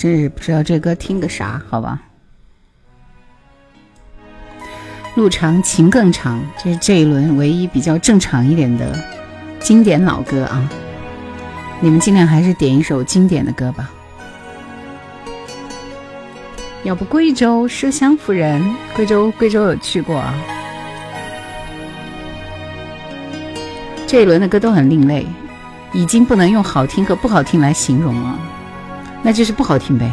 [0.00, 2.00] 真是不知道这歌听个啥，好吧。
[5.14, 8.98] 路长情更长，这是这一轮唯一比较正常一点的
[9.58, 10.66] 经典老歌啊。
[11.80, 13.90] 你们尽量还是点一首经典的歌吧。
[16.82, 20.32] 要不贵州奢香夫人，贵州贵州有去过啊。
[24.06, 25.26] 这一轮的歌都很另类，
[25.92, 28.38] 已经不能用好听和不好听来形容了。
[29.22, 30.12] 那就是不好听呗。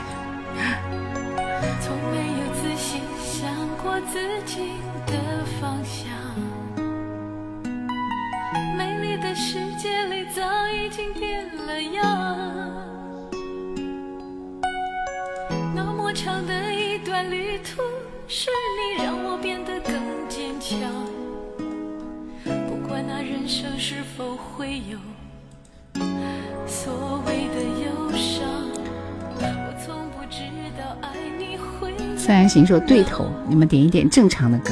[32.50, 34.72] 行说对头，你们点一点正常的歌。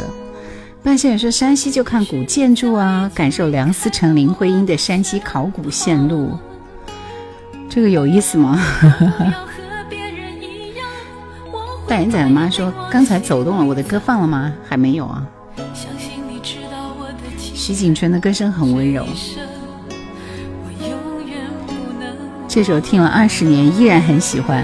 [0.84, 6.38] 半仙也说山西就看古建筑啊，感受梁思成、林徽因的山西考古线路，
[7.70, 8.60] 这个有意思吗？
[11.88, 14.54] 大眼仔的妈说刚才走动了，我的歌放了吗？
[14.68, 15.26] 还没有啊。
[17.40, 19.08] 徐锦春的歌声很温柔，
[22.48, 24.64] 这首听了二十年依然很喜欢。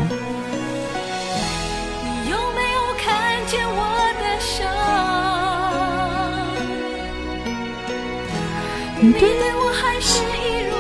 [9.04, 10.76] 你对待我还是一如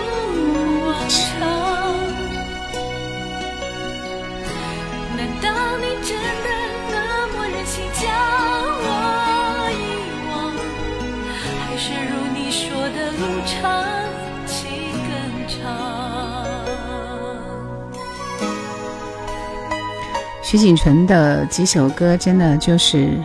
[0.86, 1.42] 往常？
[5.18, 5.50] 难道
[5.80, 6.48] 你真的
[6.92, 6.96] 那
[7.30, 8.06] 么忍心将
[8.84, 8.88] 我
[9.74, 9.76] 遗
[10.30, 10.54] 忘？
[11.34, 12.62] 还是如你说
[12.92, 13.60] 的路长
[14.46, 14.70] 情
[15.10, 15.12] 更
[15.48, 15.60] 长？
[20.44, 22.98] 徐锦纯的几首歌真的就是《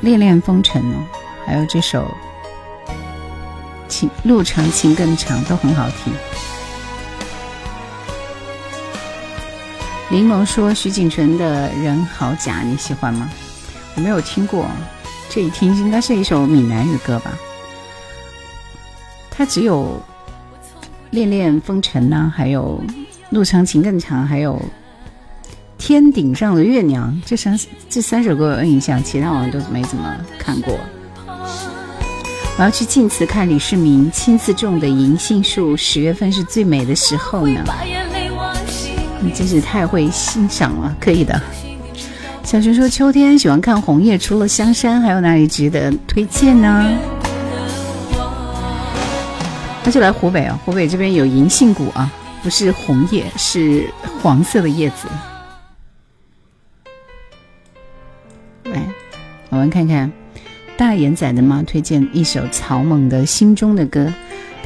[0.00, 1.04] 恋恋风尘》哦，
[1.46, 2.14] 还有这首
[3.88, 6.12] 《情路长情更长》都很好听。
[10.10, 13.30] 柠檬说徐锦纯的人好假，你喜欢吗？
[13.96, 14.66] 我没有听过，
[15.28, 17.32] 这一听应该是一首闽南语歌吧。
[19.30, 20.00] 它只有
[21.10, 22.82] 《恋恋风尘》呐，还有。
[23.30, 24.60] 路长情更长，还有
[25.76, 30.78] 天顶上的月娘，这三这三首歌有印象，其他好像都没怎么看过。
[32.56, 37.64] 我要去晋祠看李世民亲自种的银杏树，十月份是最美的时候呢。
[39.20, 41.40] 你真是太会欣赏了，可以的。
[42.44, 46.96] 小熊说秋天喜欢看红叶，除了香山，还有哪里值得推荐呢？
[49.82, 52.08] 那就来湖北啊，湖北这边有银杏谷啊。
[52.42, 53.90] 不是红叶，是
[54.22, 55.08] 黄色的叶子。
[58.64, 58.86] 来，
[59.48, 60.12] 我们看看
[60.76, 64.06] 大眼仔的妈推荐一首草蜢的《心中的歌》。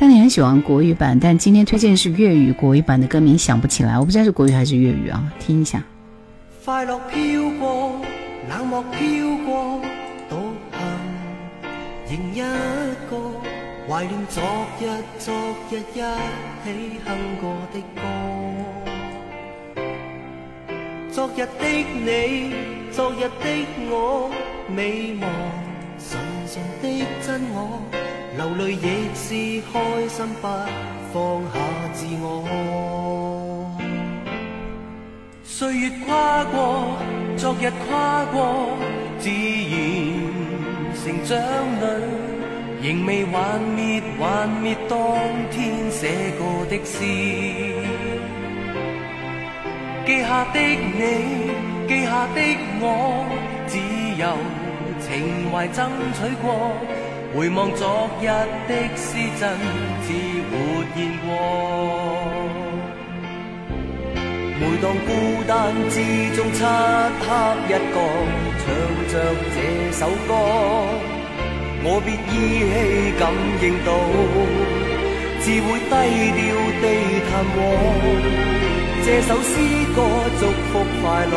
[0.00, 5.32] 但你很喜欢国语版，但今天推荐是粤语国语版的歌名想不起来，我不知道是国语还是粤语啊？
[5.38, 5.82] 听一下。
[6.64, 8.00] 快乐飘过，
[8.48, 8.98] 冷漠飘
[9.44, 9.80] 过，
[10.28, 10.36] 独
[12.06, 12.40] 行仍一
[13.10, 13.16] 个。
[13.88, 14.42] 怀念昨
[14.80, 14.86] 日，
[15.18, 15.34] 昨
[15.70, 16.02] 日一起
[17.04, 17.08] 哼
[17.40, 18.02] 过的歌。
[21.10, 21.64] 昨日的
[22.04, 22.54] 你，
[22.92, 24.30] 昨日的我，
[24.68, 25.26] 美梦
[25.98, 26.84] 纯纯的
[27.26, 27.82] 真我，
[28.36, 29.26] 流泪亦是
[29.72, 29.74] 开
[30.08, 30.46] 心，不
[31.12, 31.54] 放下
[31.92, 32.24] 自我。
[35.42, 36.96] 岁月跨过，
[37.36, 38.78] 昨日跨过，
[39.18, 39.74] 自然
[40.94, 41.36] 成长
[41.80, 41.84] 里。
[42.80, 44.96] 仍未幻灭，幻灭当
[45.50, 47.04] 天写过的诗。
[50.06, 51.00] 记下的你，
[51.88, 52.40] 记下的
[52.80, 53.26] 我，
[53.66, 53.80] 只
[54.16, 54.24] 有
[55.08, 56.76] 情怀争取过。
[57.34, 58.26] 回望昨日
[58.68, 59.48] 的诗，真
[60.04, 60.12] 似
[60.48, 60.52] 活
[60.94, 61.26] 现过。
[64.60, 65.08] 每当孤
[65.46, 65.52] 单
[65.88, 65.96] 之
[66.36, 67.26] 中，漆黑
[67.68, 67.96] 一角，
[68.60, 68.64] 唱
[69.08, 69.14] 着
[69.54, 69.56] 这
[69.92, 70.30] 首歌。
[71.84, 72.32] 我必依
[72.68, 72.72] 稀
[73.18, 73.22] 感
[73.62, 73.88] 应到，
[75.40, 75.92] 自会低
[76.36, 76.38] 调
[76.82, 76.84] 地
[77.30, 77.56] 谈和。
[79.04, 79.52] 这首诗
[79.94, 79.96] 歌
[80.38, 81.34] 祝福快乐。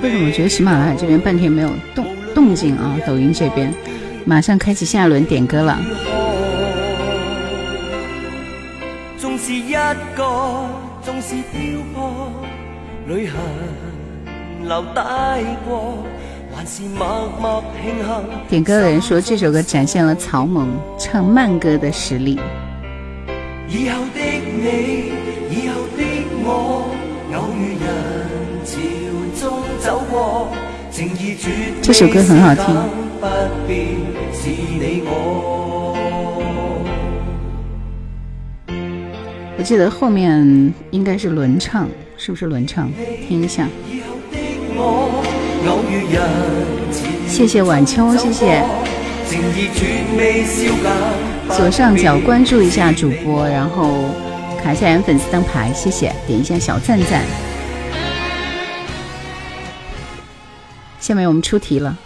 [0.00, 2.96] 为什么我觉得喜马拉雅这边半天没有动动静啊？
[3.06, 3.72] 抖音这边
[4.24, 5.78] 马上开启下一轮点歌了。
[9.18, 9.72] 纵是一
[10.14, 10.68] 个，
[11.02, 11.52] 纵是漂
[11.94, 12.32] 泊，
[13.06, 13.34] 旅行
[14.66, 16.04] 留带过。
[18.48, 20.66] 点歌的人说，这首歌展现了草蜢
[20.98, 22.40] 唱慢歌的实力。
[31.82, 32.64] 这首歌很好听。
[39.56, 42.90] 我记得后面应该是轮唱，是不是轮唱？
[43.26, 43.66] 听一下。
[47.26, 48.62] 谢谢晚秋，谢谢。
[51.50, 53.90] 左上角关注一下主播，然后
[54.62, 57.22] 卡下粉丝灯牌，谢谢，点一下小赞赞。
[61.08, 61.96] 下面我们出题了，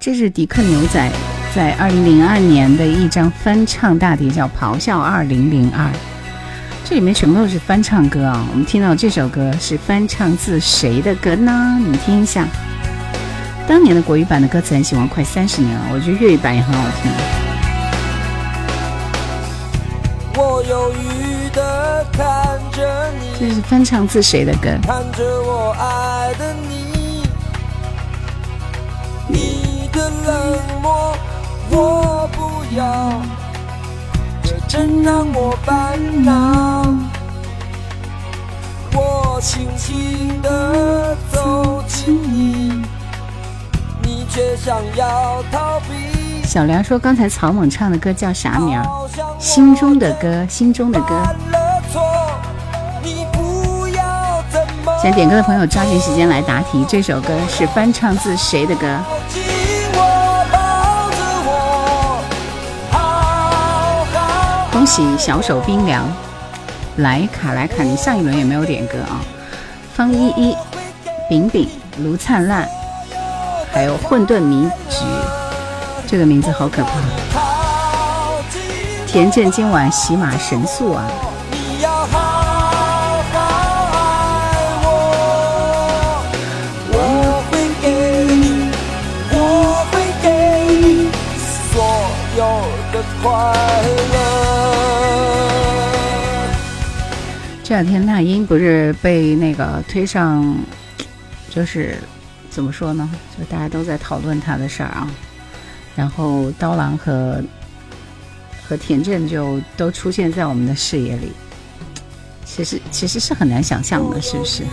[0.00, 1.12] 这是迪克牛仔。
[1.54, 5.84] 在二零零二年的一张翻唱大碟叫《咆哮二零零二》，
[6.82, 8.46] 这里面全部都是翻唱歌啊！
[8.50, 11.76] 我们听到这首歌是翻唱自谁的歌呢？
[11.78, 12.48] 你们听一下。
[13.68, 17.12] 当年的国语版的歌词很喜欢，快三十年了，我觉得粤语版也很好听。
[20.36, 21.33] 我犹豫的看着你，
[22.74, 24.70] 这是翻唱自谁的歌？
[24.82, 27.22] 看着我爱的你，
[29.28, 31.16] 你的冷漠。
[31.70, 33.22] 我不要，
[34.42, 36.92] 这真让我烦恼。
[38.92, 42.82] 我轻轻地走近你，
[44.02, 46.42] 你却想要逃避。
[46.44, 48.80] 小梁说：“刚才曹猛唱的歌叫啥名？
[49.38, 51.22] 心中的歌，心中的歌。”
[55.04, 56.82] 想点歌的朋友抓紧时间来答题。
[56.88, 58.98] 这首歌是翻唱自谁的歌？
[64.72, 66.10] 恭喜小手冰凉，
[66.96, 69.20] 来卡来卡，你上一轮也没有点歌啊。
[69.94, 70.56] 方依依、
[71.28, 72.66] 饼饼、卢灿烂，
[73.74, 75.04] 还有混沌迷局，
[76.06, 76.92] 这个名字好可怕。
[79.06, 81.04] 田震今晚洗马神速啊！
[97.62, 100.56] 这两天那英不是被那个推上，
[101.48, 101.96] 就是
[102.50, 103.10] 怎么说呢？
[103.36, 105.08] 就大家都在讨论她的事儿啊。
[105.96, 107.42] 然后刀郎和
[108.68, 111.32] 和田震就都出现在我们的视野里，
[112.44, 114.64] 其实其实是很难想象的，是不是？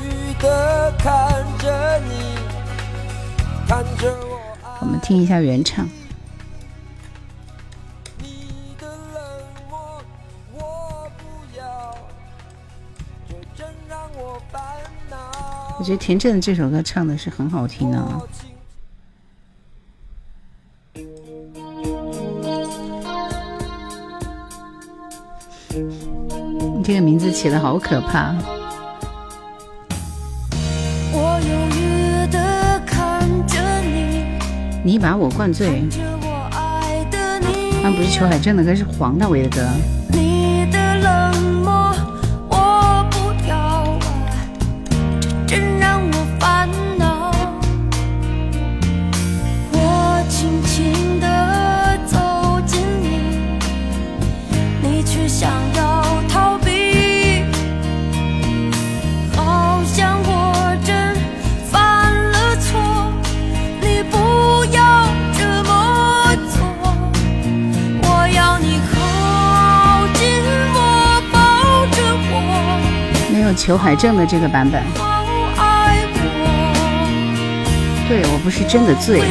[4.80, 5.88] 我们听一下原唱。
[15.82, 17.98] 我觉得田震的这首歌唱的是很好听的。
[25.74, 28.36] 你这个名字起的好可怕。
[34.84, 35.82] 你把我灌醉。
[37.82, 39.68] 那不是裘海正的歌，是黄大炜的歌。
[73.72, 74.84] 裘海正的这个版本，
[78.06, 79.22] 对我不是真的醉。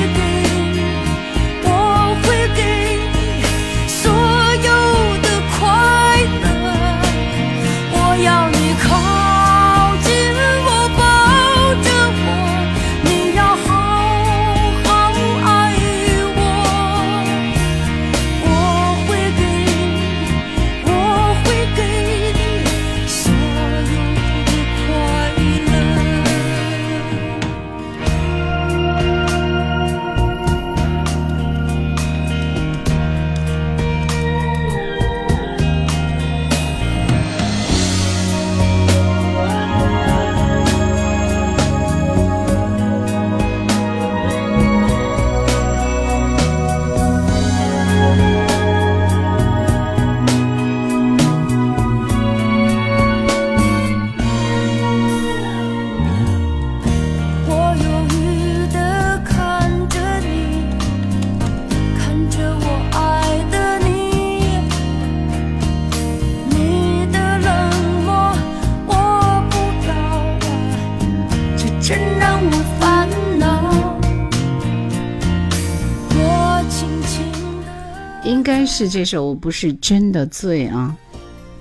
[78.80, 80.96] 是这首不是真的醉啊，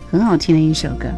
[0.10, 1.10] 很好听的一首歌。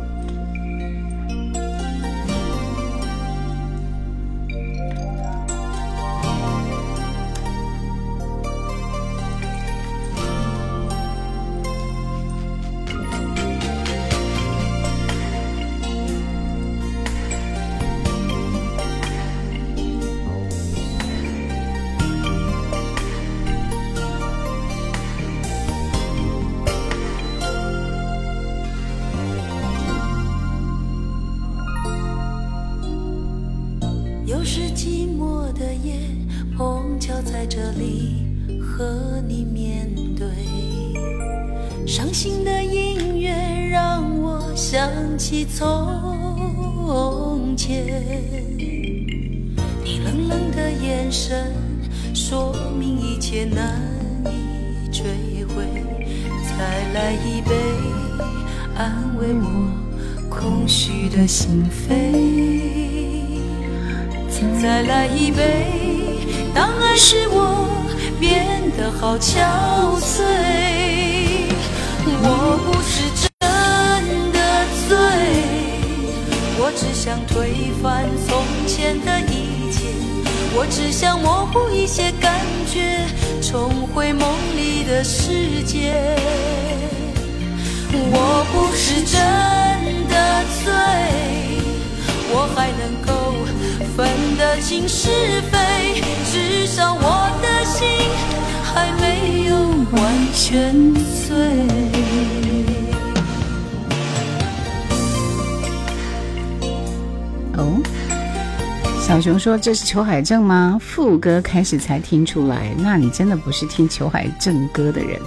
[109.42, 110.78] 说这是裘海正吗？
[110.80, 115.20] 副歌开始才听出来，那你真的不是听裘海正歌的人，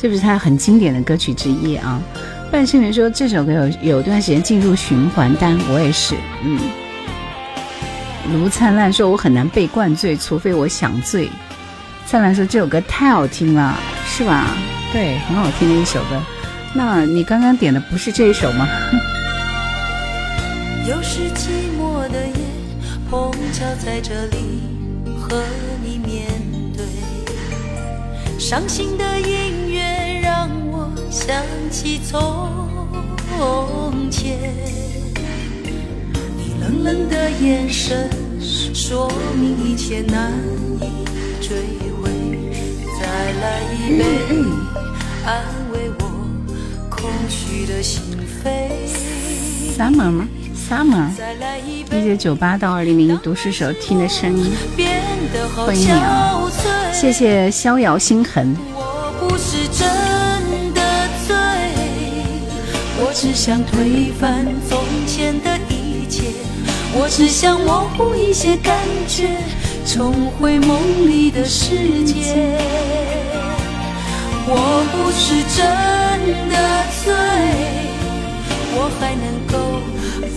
[0.00, 2.00] 是不是他很经典的歌曲之一啊？
[2.50, 6.14] 半生缘说这首歌有有段时间进入循环单，我也是，
[6.44, 6.58] 嗯。
[8.32, 11.28] 卢灿烂说我很难被灌醉，除非我想醉。
[12.06, 14.46] 灿烂说这首歌太好听了，是吧？
[14.94, 16.22] 对，很好听的一首歌。
[16.72, 18.66] 那你刚刚点的不是这一首吗？
[20.88, 21.28] 有时，
[23.56, 24.36] 巧在这里
[25.18, 25.42] 和
[25.82, 26.26] 你面
[26.76, 26.84] 对。
[28.38, 31.34] 伤心的音乐让我想
[31.70, 32.20] 起从
[34.10, 34.52] 前，
[36.36, 38.10] 你冷冷的眼神
[38.74, 40.34] 说明一切难
[40.82, 41.06] 以
[41.40, 41.56] 追
[42.02, 42.10] 回。
[43.00, 43.06] 再
[43.40, 44.04] 来一杯，
[45.24, 45.42] 安
[45.72, 46.04] 慰我
[46.90, 48.02] 空虚的心
[48.44, 48.68] 扉。
[49.74, 50.28] 三毛吗
[50.68, 51.08] ？Summer，
[51.92, 54.52] 一九九八到二零零读书时候听的声音，
[55.54, 56.42] 欢迎你啊！
[56.92, 58.56] 谢谢逍遥心痕。
[58.74, 59.86] 我不是真
[60.74, 60.82] 的
[61.26, 61.36] 醉，
[62.98, 66.32] 我只想推翻从前的一切，
[66.94, 69.36] 我只想模糊一些感觉，
[69.86, 72.58] 重回梦里的世界。
[74.48, 75.64] 我不是真
[76.48, 76.54] 的
[77.04, 77.14] 醉，
[78.74, 79.35] 我还能。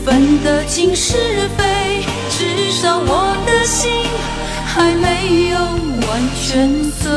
[0.10, 3.91] 分得清是非，至少我的心
[4.66, 7.12] 还没有完全醉。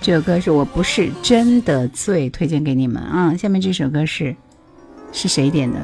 [0.00, 3.36] 这首歌是我不是真的醉，推荐给你们啊！
[3.36, 4.34] 下面这首歌是
[5.12, 5.78] 是谁点的？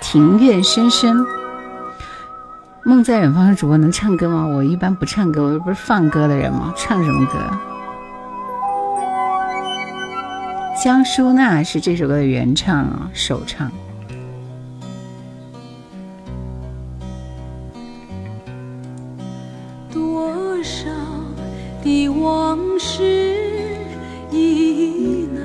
[0.00, 1.14] 庭院深深。
[2.86, 4.46] 梦在远方的主播能唱歌吗？
[4.46, 6.72] 我一般不唱歌，我又不是放歌的人吗？
[6.74, 7.34] 唱什么歌？
[10.82, 13.70] 江淑娜是这首歌的原唱啊，首唱。
[21.86, 23.32] 的往事
[24.32, 25.38] 已难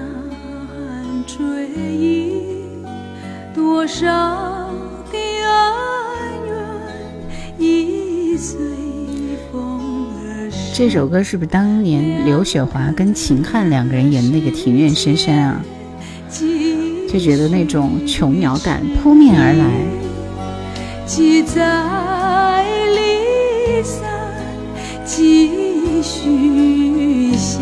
[1.28, 2.34] 追忆，
[3.54, 4.08] 多少
[5.12, 5.54] 的恩
[6.48, 6.56] 怨
[7.60, 8.58] 已随
[9.52, 10.74] 风而逝。
[10.74, 15.64] 这首歌是不是当年刘雪华跟秦汉两个人演的那个《庭院深深》啊？
[17.08, 19.66] 就觉得那种琼瑶感扑面而来。
[26.02, 27.62] 记在离散。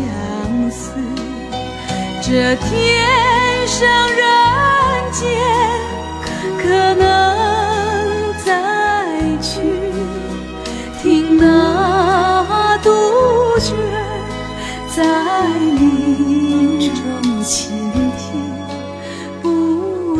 [0.70, 0.92] 思，
[2.22, 2.68] 这天
[3.66, 4.22] 上人
[5.12, 5.20] 间
[6.58, 7.04] 可能
[8.44, 8.48] 再
[9.40, 9.60] 去
[11.02, 12.88] 听那杜
[13.58, 13.76] 鹃
[14.96, 15.04] 在
[15.58, 16.98] 林中
[17.42, 17.70] 倾
[18.16, 18.40] 听，
[19.42, 19.48] 不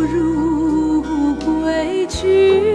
[0.02, 1.02] 如
[1.36, 2.69] 归去，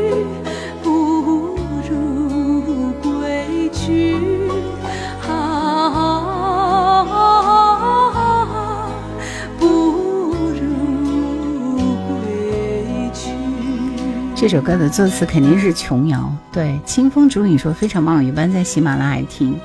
[14.46, 19.56] 这首歌的作词肯定是琼瑶，对，清风竹影说非常棒，一般在喜马拉雅听，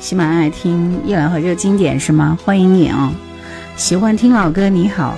[0.00, 2.36] 喜马拉雅听夜兰和热经典是吗？
[2.44, 3.12] 欢迎你啊！
[3.76, 5.16] 喜欢听老歌，你好，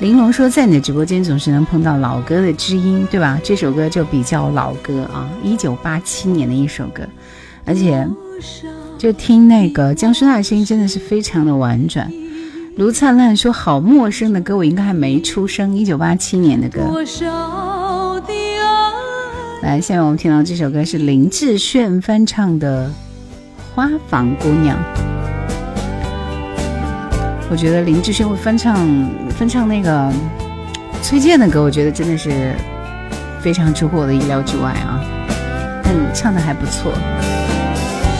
[0.00, 3.40] 玲珑说在你的直播间总是能碰到老歌的知音，对吧？
[3.44, 7.04] 这首歌就比较老歌啊，一九八七年的一首歌，
[7.64, 8.04] 而且
[8.98, 12.10] 就听那个江淑娜的声音真的是非常的婉转。
[12.74, 16.80] 卢灿烂说好陌生的歌，我应该还没出生，一九八七年的歌。
[19.62, 22.88] 来，下面我们听到这首歌是林志炫翻唱的
[23.76, 24.76] 《花房姑娘》。
[27.48, 28.76] 我觉得林志炫会翻唱
[29.30, 30.12] 翻唱那个
[31.00, 32.56] 崔健的歌，我觉得真的是
[33.40, 35.00] 非常出乎我的意料之外啊！
[35.84, 36.92] 嗯唱的还不错。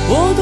[0.09, 0.33] 我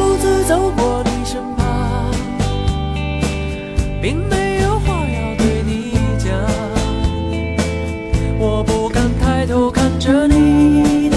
[9.40, 11.10] 抬头看着你。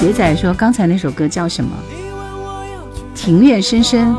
[0.00, 1.70] 杰仔说：“刚才那首歌叫什么？
[3.14, 4.16] 庭院深深。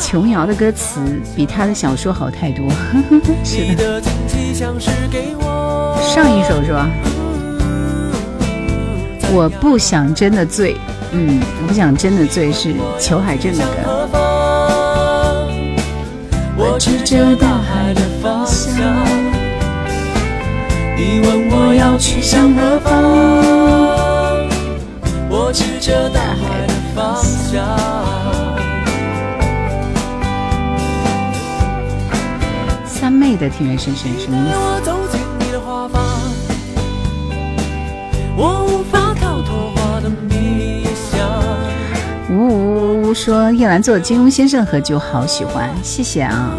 [0.00, 1.00] 琼瑶的歌词
[1.36, 2.68] 比他的小说好太多。
[3.44, 4.02] 是的。
[6.02, 6.90] 上一首是吧？
[9.32, 10.74] 我不想真的醉。
[11.12, 13.95] 嗯，我不想真的醉是裘海正的歌。
[17.06, 18.74] 着大海的方向。”
[20.98, 22.92] 你问我要去向何方，
[25.30, 27.64] 我指着大海的方向。
[32.84, 34.56] 三妹的庭院深深什么意思？
[42.28, 46.50] 呜呜呜说叶兰做的金庸先生和就好喜欢，谢谢啊。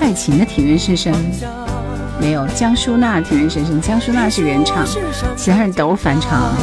[0.00, 1.12] 蔡琴的庭院深深
[2.18, 4.82] 没有，江淑娜庭院深深，江淑娜是原唱，
[5.36, 6.54] 其他人都翻唱。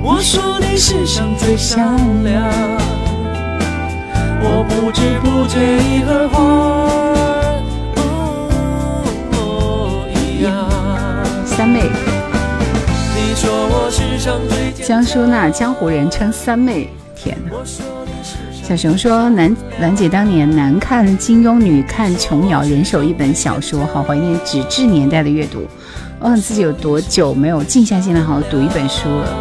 [0.00, 2.44] 我说你世上最善良，
[4.40, 6.38] 我不知不觉已和花
[10.14, 10.64] 一样。
[11.44, 11.90] 三妹。
[14.86, 16.88] 江淑娜，江湖人称三妹。
[18.68, 25.66] 小熊说：“楠兰姐当年男看金庸，女看琼瑶，人手一本小说，好怀念纸质年代的阅读。
[26.20, 29.34] 我问自己有多久没有静下心来好好读一本书了？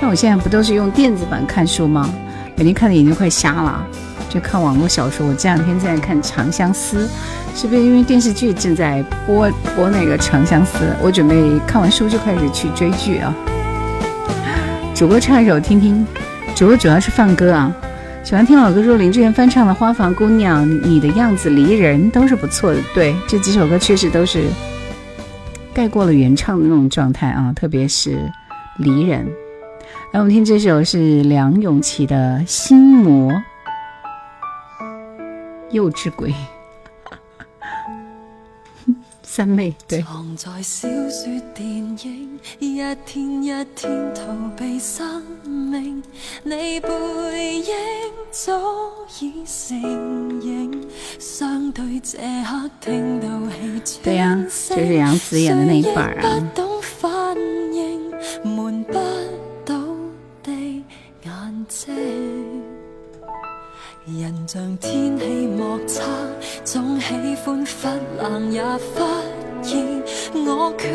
[0.00, 2.12] 但我现在不都是用电子版看书吗？
[2.56, 3.86] 每天看的眼睛快瞎了，
[4.28, 5.24] 就看网络小说。
[5.24, 7.06] 我这两天在看《长相思》，
[7.54, 10.78] 是不是因为电视剧正在播播那个《长相思》？
[11.00, 13.32] 我准备看完书就开始去追剧啊。
[14.96, 16.04] ”主播唱一首听听，
[16.56, 17.72] 主播主要是放歌啊，
[18.24, 22.80] 喜欢听老歌，说林志炫翻唱的《花房姑娘》，你的样子离人都是不错的。
[22.94, 24.46] 对，这几首歌确实都是
[25.74, 28.16] 盖过了原唱的那种状态啊，特别是
[28.78, 29.26] 《离人》。
[30.12, 33.30] 来，我们听这首是梁咏琪的《心魔》，
[35.70, 36.34] 幼稚鬼。
[39.36, 40.00] 三妹对。
[40.00, 41.26] 藏在小说
[41.56, 44.22] 电影，一天一天逃
[44.56, 46.00] 避生命，
[46.44, 47.74] 你背影
[48.30, 48.52] 早
[49.18, 50.88] 已成影。
[51.18, 53.26] 相对这刻听到
[53.82, 56.38] 气对呀，就是杨紫演的那一本啊。
[56.38, 57.36] 不懂反
[57.72, 58.08] 应，
[58.44, 58.92] 瞒不
[59.64, 59.74] 到
[60.44, 60.52] 的
[61.24, 61.92] 眼睛。
[64.06, 66.02] 人像天气莫测，
[66.64, 67.88] 总喜欢忽
[68.22, 69.04] 冷也忽
[69.62, 69.68] 热，
[70.34, 70.88] 我决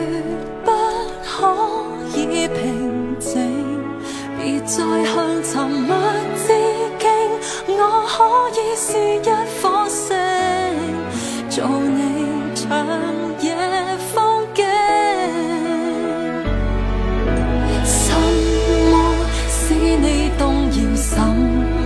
[0.66, 0.72] 不
[1.24, 1.30] 可
[2.18, 3.30] 以平静。
[4.36, 5.96] 别再向沉默
[6.36, 6.48] 致
[6.98, 7.08] 敬，
[7.78, 8.18] 我可
[8.60, 9.20] 以是一
[9.62, 10.18] 颗星，
[11.50, 12.00] 做你
[12.56, 12.66] 长
[13.40, 13.56] 夜
[14.12, 14.18] 风
[14.56, 14.66] 景。
[17.86, 18.12] 什
[18.90, 18.94] 么
[19.48, 20.78] 使你动摇？
[20.96, 21.16] 什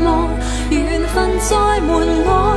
[0.02, 0.30] 么
[0.70, 1.92] 缘分在瞒
[2.26, 2.53] 我？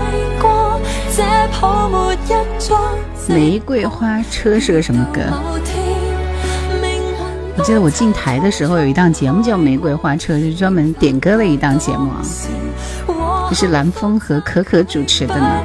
[3.29, 5.21] 玫瑰花车是个什么歌？
[7.59, 12.22] 我记得我进台的时候有一档节目叫《玫瑰花车》，就是专门点歌的一档节目啊，
[13.49, 15.61] 这是蓝峰和可可主持的呢。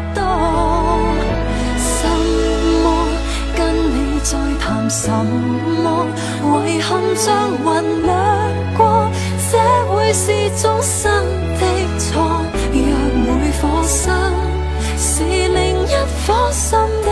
[16.32, 17.12] 我心的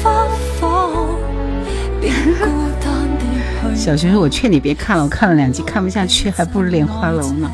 [0.00, 0.28] 火
[0.60, 0.62] 花
[3.74, 7.50] 小学生，我劝你别看了，我看了两集看不下去，还不如莲花楼呢。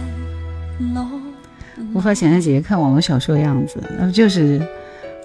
[1.95, 4.61] 无法想象姐姐看网络小说的样子，那不就是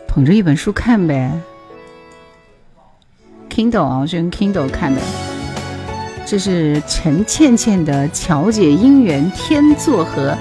[0.08, 1.30] 捧着一本书看呗
[3.50, 5.02] ？Kindle 啊，我是用 Kindle 看的。
[6.26, 10.32] 这是陈倩倩的《巧姐姻缘天作合》，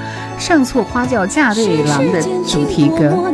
[0.40, 3.32] 上错花轿嫁对郎的主题歌。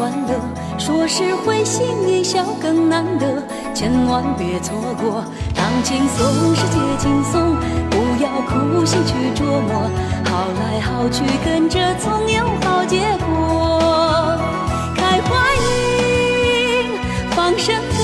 [0.00, 0.40] 欢乐
[0.78, 3.26] 说是会心一笑更难得，
[3.74, 5.22] 千万别错过。
[5.54, 7.54] 当轻松时解轻松，
[7.90, 9.90] 不要苦心去琢磨。
[10.24, 14.38] 好来好去跟着总有好结果。
[14.96, 15.36] 开怀
[15.66, 16.98] 音，
[17.32, 18.02] 放声歌，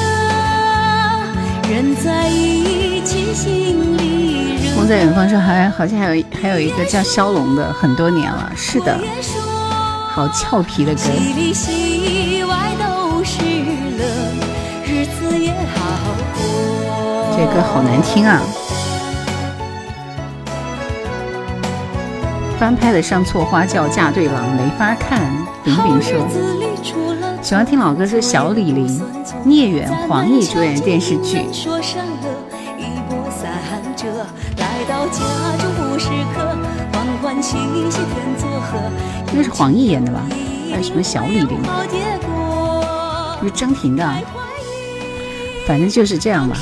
[1.70, 4.77] 人在一起心里热。
[4.77, 8.52] 风在远方说还好像还有还有一个叫骁龙的，很多年了。
[8.55, 9.01] 是的，
[10.16, 11.01] 好俏皮的歌。
[17.36, 18.40] 这歌好难听啊！
[22.59, 25.20] 翻拍的《上错花轿嫁对郎》没法看。
[25.62, 26.26] 饼饼说，
[27.43, 29.02] 喜欢听老歌是小李林、
[29.44, 31.44] 聂远、黄奕主演的电视剧。
[39.32, 40.23] 应该是黄奕演的吧？
[40.70, 41.59] 还有什么小李林？
[43.43, 44.09] 是张庭的。
[45.66, 46.57] 反正就是这样吧。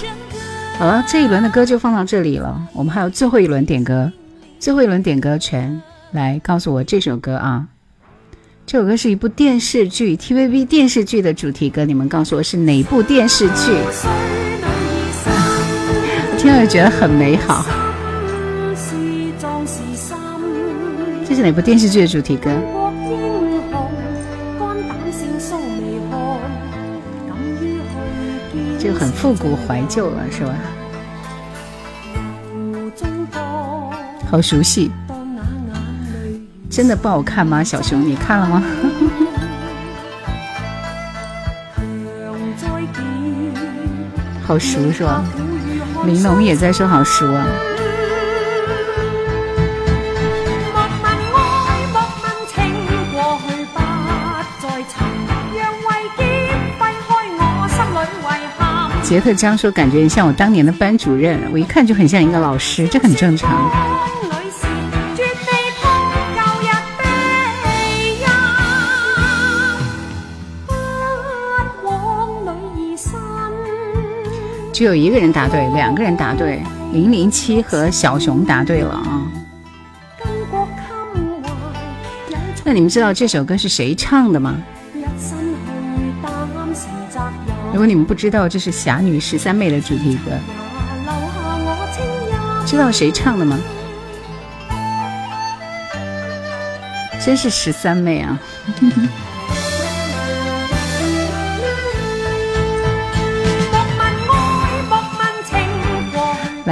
[0.78, 2.60] 好了，这一轮的歌就放到这里了。
[2.72, 4.10] 我们还有最后一轮点歌，
[4.58, 5.82] 最后一轮点歌权，
[6.12, 7.66] 来告诉我这首歌啊，
[8.66, 14.43] 这首歌是一部电视剧 TVB 电视剧的主题歌，你们告诉我是哪部电视剧？
[16.44, 17.64] 听了觉得很美好。
[21.26, 22.50] 这是哪部电视剧的主题歌？
[28.78, 30.52] 就很复古怀旧了，是吧？
[34.30, 34.90] 好熟悉，
[36.68, 37.64] 真的不好看吗？
[37.64, 38.62] 小熊，你看了吗？
[44.46, 45.24] 好熟是吧？
[46.04, 47.46] 玲珑也在说好熟啊。
[59.02, 63.70] 杰特江说：“感觉像我当年的班主任，我一看就很像一个老师，这很正常。”
[74.74, 76.60] 只有一个人答对，两个人答对，
[76.92, 79.22] 零零七和小熊答对了啊。
[82.64, 84.56] 那你们知道这首歌是谁唱的吗？
[87.72, 90.32] 如果你们不知道这是《侠女十三妹》的主题歌，
[92.66, 93.56] 知道谁唱的吗？
[97.24, 98.40] 真是十三妹啊！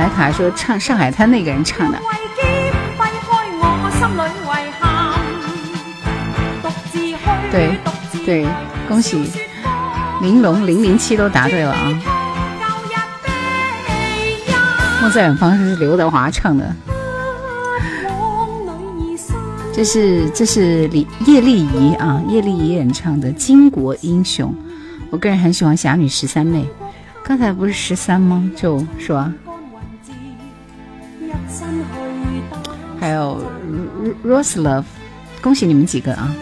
[0.03, 1.97] 莱卡说唱《上海滩》那个人唱的。
[7.53, 7.79] 对
[8.27, 8.47] 对，
[8.89, 9.31] 恭喜！
[10.21, 12.03] 玲珑零零七都答对了啊！
[15.01, 16.75] 梦在远方是刘德华唱的，
[19.73, 24.51] 这是这是李叶丽仪啊，叶丽仪演唱的《巾帼英雄》。
[25.11, 26.65] 我个人很喜欢《侠女十三妹》，
[27.23, 28.51] 刚才不是十三吗？
[28.57, 29.33] 就是吧？
[29.47, 29.52] 还
[33.13, 33.45] 还有
[34.25, 34.87] Rose Love，
[35.43, 36.35] 恭喜你们几个啊！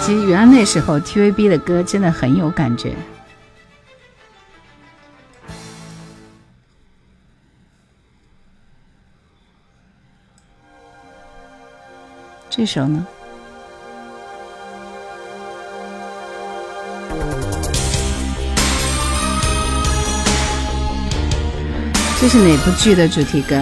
[0.00, 2.94] 其实原来那时候 TVB 的歌真的很有感觉。
[12.48, 13.04] 这首呢？
[22.24, 23.60] 这是哪部剧的主题歌？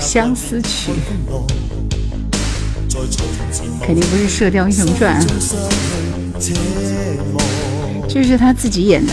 [0.00, 0.92] 相思曲，
[3.82, 5.20] 肯定不是《射雕英雄传》，
[8.08, 9.12] 这是他自己演的。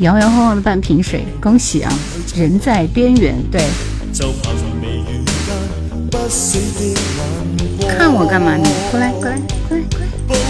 [0.00, 1.92] 摇摇晃晃的半瓶水，恭喜啊！
[2.34, 3.62] 人在边缘，对。
[7.88, 8.56] 看我干嘛？
[8.56, 9.38] 你过来，过来，
[9.68, 9.82] 过来，
[10.28, 10.46] 过来。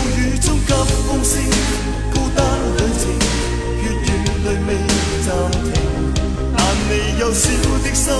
[6.88, 7.50] 你幼小
[7.82, 8.12] 的心，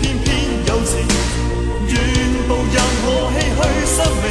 [0.00, 0.28] 偏偏
[0.66, 0.90] 有情，
[1.88, 1.94] 愿
[2.48, 4.26] 步任何唏嘘生命，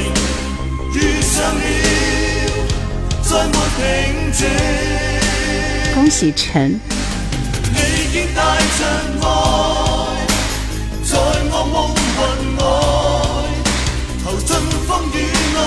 [0.94, 1.61] 遇上了，
[3.30, 4.49] 再没平静。
[5.93, 6.80] 恭喜陈。
[7.72, 8.81] 你已经带着
[9.22, 9.23] 爱，
[11.03, 11.14] 在
[11.51, 12.19] 我梦魂
[12.57, 12.61] 外，
[14.26, 14.49] 投进
[14.88, 15.15] 风雨
[15.53, 15.57] 内，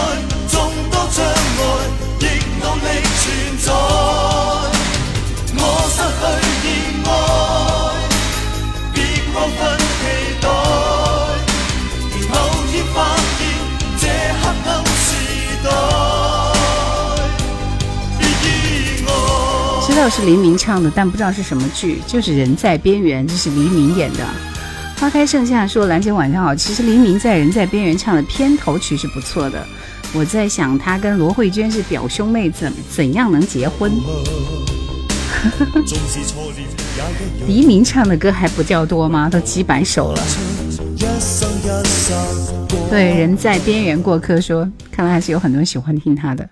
[0.51, 0.53] 众
[0.91, 1.63] 多障碍，
[2.19, 2.23] 亦
[2.59, 2.87] 努力
[3.23, 3.23] 存
[3.61, 4.12] 在。
[20.03, 24.27] 道是黎明唱的，但不知道是什么剧，就是《人在边缘》，这是黎明演的。
[24.99, 29.65] 花开盛夏说：“兰姐晚上好。”其实黎明在《人在边缘》唱的片头曲是不错的。
[30.13, 33.93] 我在想，他跟罗慧娟是表兄妹，怎怎样能结婚？
[37.47, 39.31] 黎明唱的歌还不叫多吗？
[39.31, 40.23] 都几百首了。
[42.91, 46.49] 对，人在边缘过客说，看来还是有很多人喜欢听他的。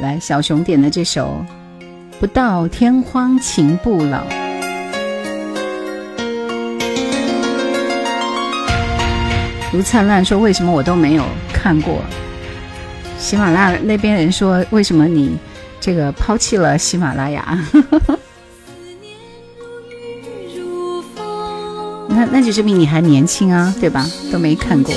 [0.00, 1.44] 来，小熊点的这首
[2.20, 4.18] 《不到天荒情不老》。
[9.72, 12.02] 卢灿烂说：“为什么我都没有看过？”
[13.18, 15.34] 喜马拉那边人说：“为什么你？”
[15.80, 17.58] 这个抛弃了喜马拉雅。
[22.06, 24.06] 那那就证明你还年轻啊，对吧？
[24.30, 24.94] 都没看过，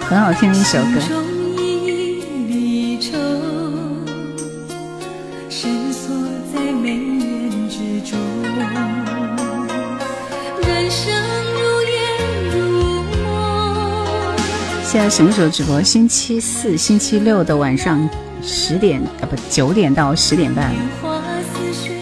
[0.00, 1.27] 很好听的一首歌。
[14.90, 15.82] 现在什么时候直播？
[15.82, 18.08] 星期四、星期六的晚上
[18.42, 20.74] 十点啊，不九点到十点半，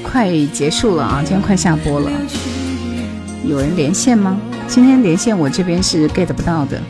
[0.04, 1.20] 快结束了啊！
[1.20, 2.08] 今天快下播了，
[3.44, 4.40] 有人连线吗？
[4.68, 6.80] 今天连线我这边是 get 不到的。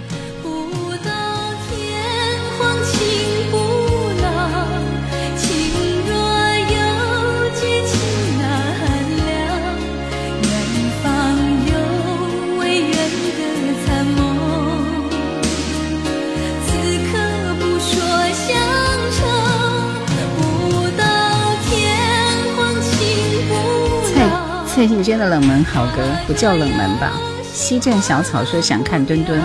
[24.86, 27.10] 蔡幸娟的冷门好歌不叫冷门吧？
[27.52, 29.40] 西镇小草说想看墩墩，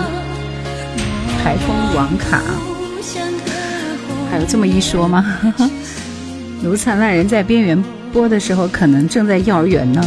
[1.42, 2.40] 台风网卡，
[4.30, 5.36] 还有这么一说吗？
[6.62, 10.00] 卢灿烂人在边缘播的时候，可能正在幼儿园呢。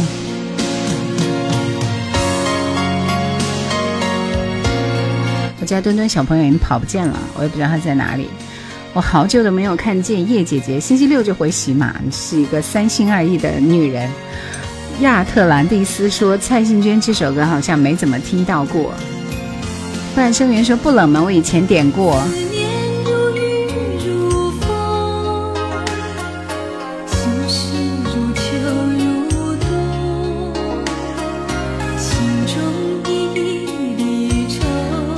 [5.60, 8.30] 我家墩墩小朋友已经跑不见了，我也不知道他在哪里。
[8.94, 14.10] 我好久都没有看见叶姐姐，星期六就回喜马，是一个三心二意的女人。
[15.00, 18.94] 亚特兰蒂斯说：“蔡幸娟这首歌好像没怎么听到过。”
[20.16, 22.20] 半生缘说：“不冷门，我以前点过。”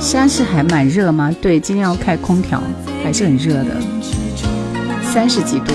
[0.01, 1.33] 山是还蛮热吗？
[1.39, 2.61] 对，今天要开空调，
[3.03, 3.77] 还是很热的，
[5.03, 5.71] 三十几度。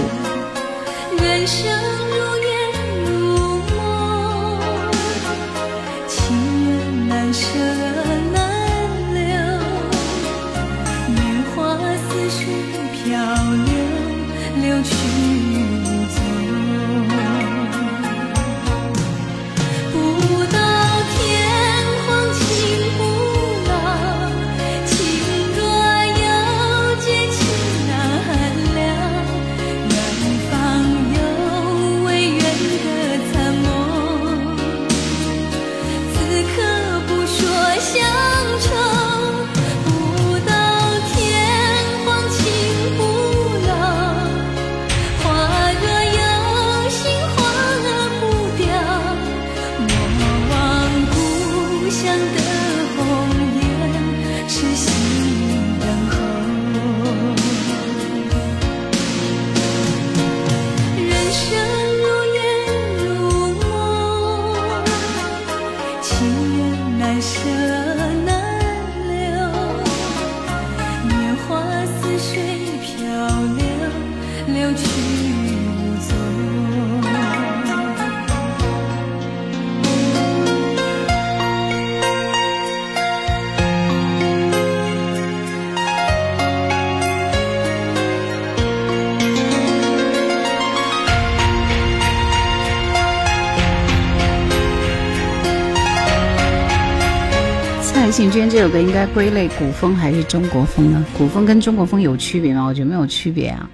[98.15, 101.05] 幸娟这首歌应该归类古风还是中国风呢？
[101.19, 102.65] 古风跟中国风有区别吗？
[102.65, 103.69] 我觉得没有区别啊。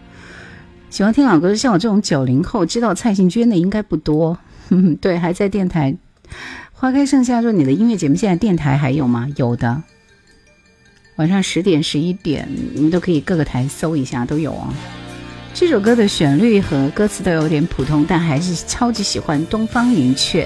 [0.89, 4.39] 喜欢听老歌，像我这种九零后，知道蔡幸娟的应该不多。
[5.03, 5.95] 对，还在电台。
[6.73, 9.29] 花开盛夏说你的音乐节目现在电台还有吗？
[9.37, 9.83] 有的，
[11.17, 14.73] 晚上十点、十一点，你们都可以各个台搜一下，都有啊。
[15.53, 20.45] 这首歌的旋律和歌词都有点普通，但还是超级喜欢《东方云雀》。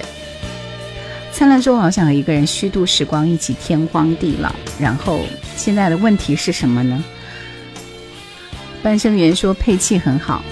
[1.35, 5.19] 灿烂说：“我好想和一个人虚度时光，一起天荒地老。”然后
[5.56, 7.02] 现在的问题是什么呢？
[8.85, 10.44] 半生缘说配器很好。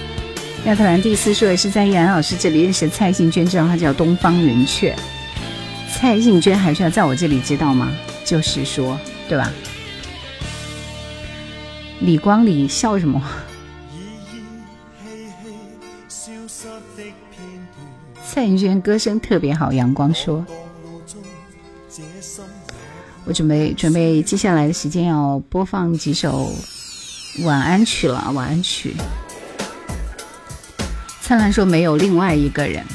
[0.65, 4.93] 亚特兰蒂斯说也是在易安老师这里认识蔡幸娟，知道她叫东方云雀。
[5.89, 7.89] 蔡幸娟还需要在我这里知道吗？
[8.25, 8.99] 就是说，
[9.29, 9.49] 对吧？
[12.01, 13.23] 李光里笑什么？
[18.27, 20.45] 蔡幸娟歌声特别好，阳光说。
[23.25, 26.51] 我准备准备接下来的时间要播放几首
[27.43, 28.93] 晚安曲了，晚安曲。
[31.21, 32.85] 灿烂说没有另外一个人，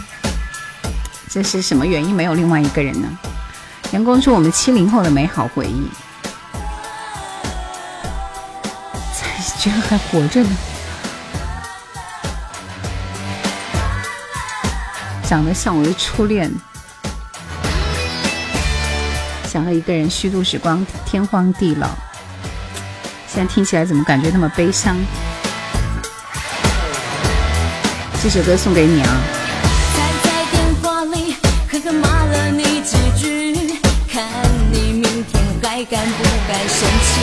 [1.31, 3.09] 这是什么原因没有另外一个人呢？
[3.93, 5.89] 阳光说我们七零后的美好回忆。
[9.15, 10.51] 蔡居然还活着呢。
[15.25, 16.53] 长得像我的初恋，
[19.59, 21.89] 想和一个人虚度时光，天荒地老。
[23.27, 24.97] 现在听起来怎么感觉那么悲伤？
[28.23, 29.21] 这首歌送给你啊！
[29.97, 29.99] 在
[30.53, 31.35] 电话里
[31.69, 34.23] 狠狠骂了你几句，看
[34.71, 37.21] 你明天还敢不敢生气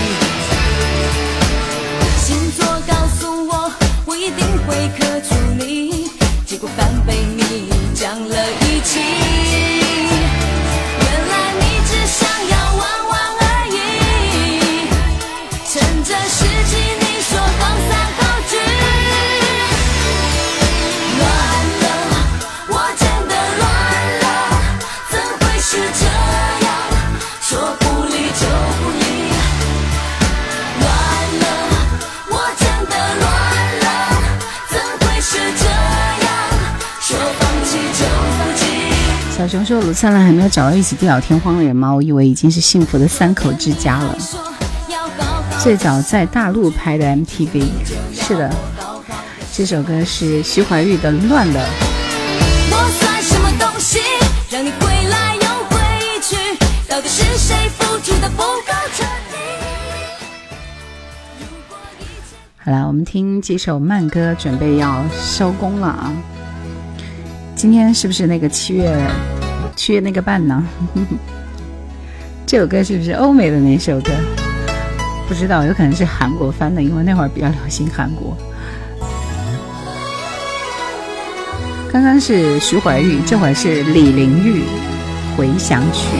[2.19, 3.71] 星座告诉我，
[4.05, 4.89] 我一定会
[39.47, 41.93] 小熊说：“卢灿烂还没有找到一起地老天荒的人吗？
[41.93, 44.17] 我以为已经是幸福的三口之家了。
[45.61, 47.65] 最早在大陆拍的 MTV，
[48.11, 48.51] 是的，
[49.53, 51.59] 这首歌是徐怀钰的《乱了》。”
[52.71, 53.99] 我算什么东西？
[54.49, 55.77] 让你回来又回
[56.23, 56.35] 去，
[56.87, 59.37] 到底是谁付出的不够彻底
[62.57, 66.11] 好了，我们听几首慢歌，准备要收工了啊！
[67.55, 69.07] 今天是不是那个七月？
[69.75, 70.63] 缺那个伴呢？
[72.45, 74.11] 这首歌是不是欧美的那首歌？
[75.27, 78.37] 不知道，有可能是韩国翻的，因为那会儿比较流行韩国。
[81.91, 84.61] 刚刚是徐怀钰，这会儿是李玲玉，
[85.37, 86.17] 《回想曲》。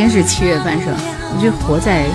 [0.00, 0.94] 天是七月半生？
[0.96, 2.06] 我就活在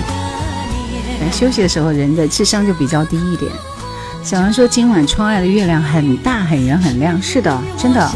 [1.30, 3.48] 休息的时候，人的智商就比较低一点。
[4.24, 7.22] 小王说今晚窗外的月亮很大、很圆、很亮。
[7.22, 8.10] 是的，真的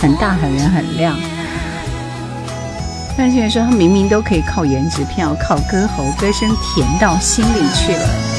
[0.00, 1.14] 很大、很圆、很亮。
[3.14, 8.31] 范欣说他明明都可以靠颜值票，靠歌喉，歌声甜到心里去了。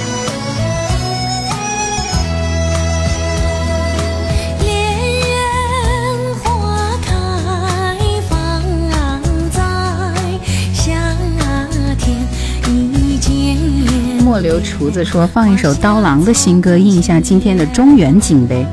[14.33, 18.65] 莫留厨子说放一首刀郎的新歌应一下今天的中原景呗，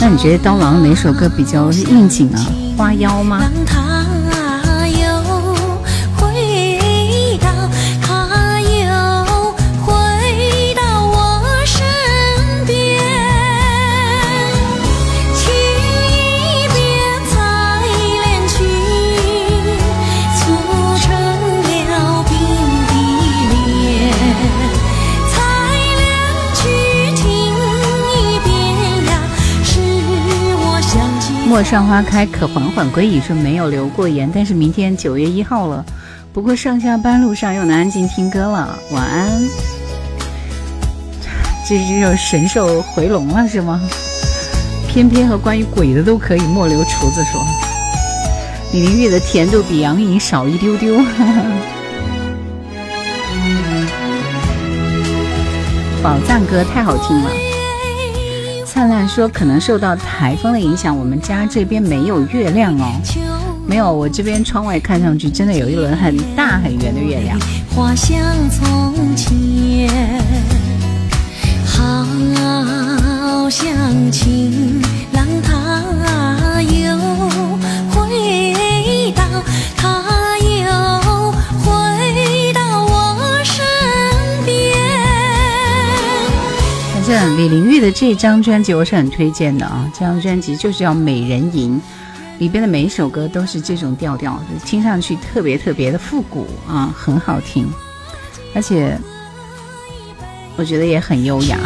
[0.00, 2.40] 那你觉得刀郎哪首歌比较应景啊？
[2.74, 3.38] 花妖吗？
[31.58, 33.20] 陌上花开，可缓缓归矣。
[33.20, 35.84] 说没有留过言，但是明天九月一号了，
[36.32, 38.78] 不过上下班路上又能安静听歌了。
[38.92, 39.28] 晚安。
[41.68, 43.80] 这只有神兽回笼了是吗？
[44.88, 46.40] 偏偏和关于鬼的都可以。
[46.42, 47.44] 莫留厨子说，
[48.72, 50.94] 李玲玉的甜度比杨颖少一丢丢。
[56.04, 57.30] 宝藏歌太好听了。
[58.78, 62.92] 灿烂说：“可能受到台风的影响，我们家这边没有月亮哦。
[63.66, 67.36] 没有，我这边窗外看上去真的有一轮很大很圆的月亮。”
[67.74, 68.16] 花香
[68.48, 69.90] 从前，
[71.66, 73.66] 好像
[74.12, 74.80] 情
[75.12, 76.96] 郎他又
[77.90, 79.24] 回到
[79.76, 80.07] 他。
[87.08, 89.90] 李玲玉的这张专辑我是很推荐的啊！
[89.94, 91.80] 这张专辑就是叫《美人吟》，
[92.38, 97.66] 里边的每一首歌都是这种调调，听上去特别特别的复古啊，很好听，
[98.54, 98.98] 而且
[100.56, 101.58] 我觉得也很优雅。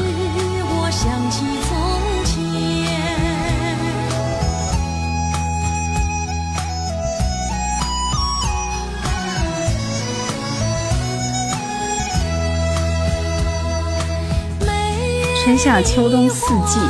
[15.52, 16.80] 春夏秋冬四季。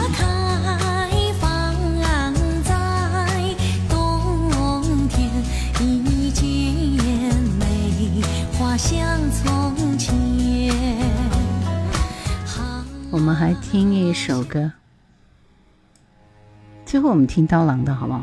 [13.10, 14.70] 我们还听一首歌，
[16.86, 18.22] 最后我们听刀郎的好不好？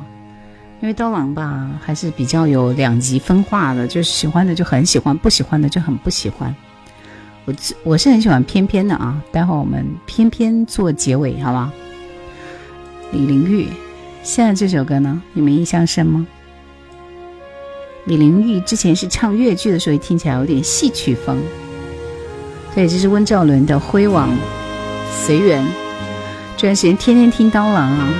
[0.80, 6.56] 因为刀郎吧还是比较有两极分化的，就是喜欢的就很喜欢，不喜欢的就很不喜欢。
[7.45, 7.53] 我
[7.84, 11.72] 我是很喜欢偏偏的啊，待会儿我们偏偏做结尾，好吧？
[13.11, 13.68] 李玲玉，
[14.22, 16.28] 现在这首歌呢，你们印象深吗？
[18.06, 21.41] 李玲玉之前是唱越剧的，所以听起来有点戏曲风。
[22.76, 24.30] 对，这是温兆伦的《辉煌》。
[25.11, 25.66] 随缘，
[26.56, 28.14] 这段时间天天听刀郎啊。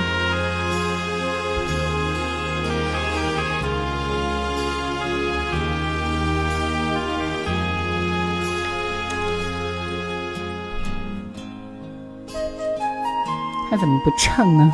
[13.70, 14.72] 他怎么不唱呢？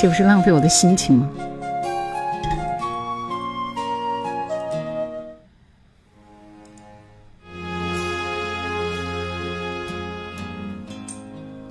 [0.00, 1.28] 这不是浪费我的心情吗？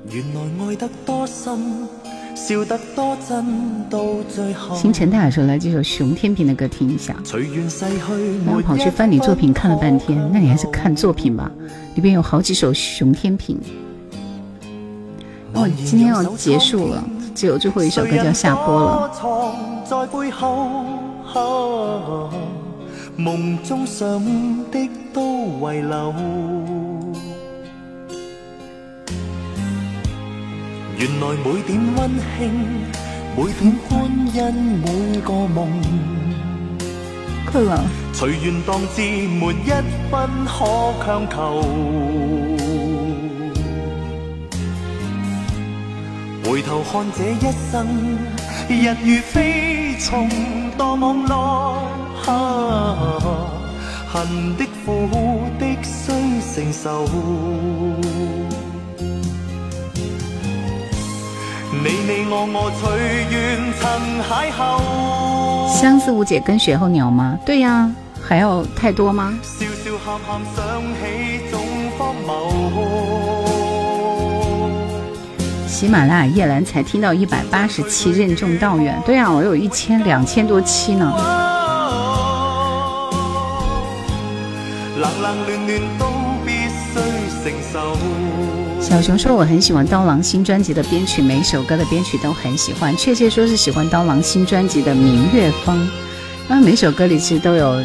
[0.10, 1.88] 原来爱得多深
[4.76, 7.16] 星辰大海说来这首熊天平的歌听一下。
[8.46, 11.52] 然后跑去翻你作品看了半天，那你还是看作品吧，
[11.96, 13.58] 里边有好几首熊天平。
[15.54, 17.04] 哦，今天要结束了，
[17.36, 19.12] 只有最后一首歌就要下播了。
[31.02, 32.40] 原来每点温馨，
[33.36, 33.90] 每点欢
[34.32, 34.38] 欣，
[34.86, 34.86] 每
[35.22, 35.68] 个梦，
[38.14, 39.72] 随缘当至，没一
[40.12, 41.36] 分可强求。
[46.44, 47.74] 回头看这一生，
[48.70, 50.30] 日如飞虫，
[50.78, 51.34] 多往来，
[54.08, 55.10] 恨的苦
[55.58, 56.14] 的需
[56.54, 57.08] 承受。
[65.74, 67.38] 相思无解跟雪候鸟吗？
[67.46, 67.90] 对呀，
[68.22, 69.34] 还要太多吗？
[75.68, 79.02] 喜马拉雅夜兰才听到一百八十期，任重道远。
[79.04, 81.12] 对呀，我有一千两千多期呢。
[88.92, 92.94] 小熊说：“我很喜欢刀郎新专辑的编曲，每首歌的编曲都很喜欢。
[92.98, 95.90] 确切说是喜欢刀郎新专辑的民乐风，
[96.50, 97.82] 因为每首歌里其实都有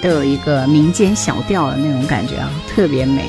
[0.00, 3.28] 都有一个民间小调的那种感觉啊，特别美。”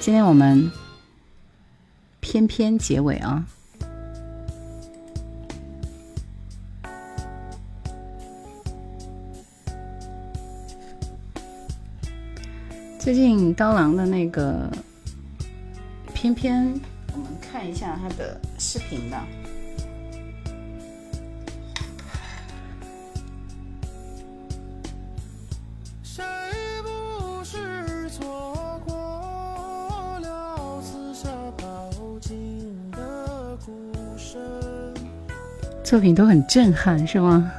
[0.00, 0.72] 今天我们
[2.20, 3.44] 偏偏结尾啊。
[13.06, 14.68] 最近刀郎的那个
[16.12, 16.74] 偏偏，
[17.12, 19.24] 我们看一下他的视频吧。
[35.84, 37.52] 作品都很震撼，是吗？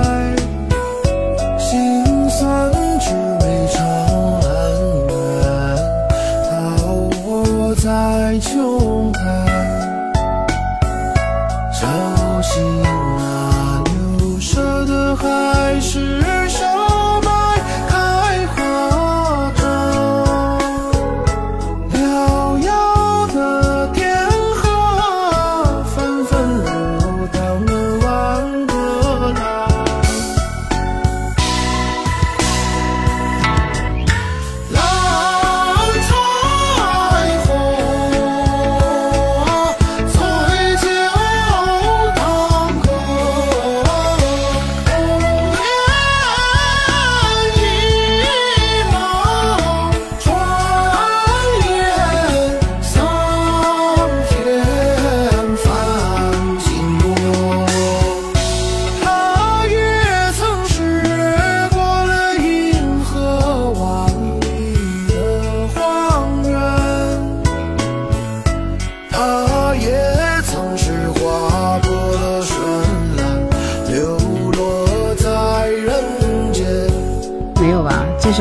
[0.00, 0.36] 在
[1.58, 3.41] 心酸之。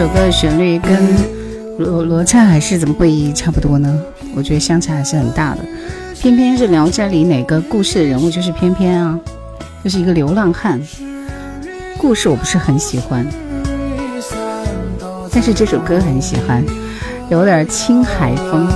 [0.01, 0.97] 这首歌的旋律跟
[1.77, 4.01] 罗罗刹海市怎么会差不多呢？
[4.35, 5.59] 我觉得相差还是很大的。
[6.19, 9.19] 偏偏是《聊斋》里哪个故事的人物就是偏偏啊，
[9.83, 10.81] 就是一个流浪汉。
[11.99, 13.23] 故事我不是很喜欢，
[15.31, 16.65] 但是这首歌很喜欢，
[17.29, 18.67] 有点青海风，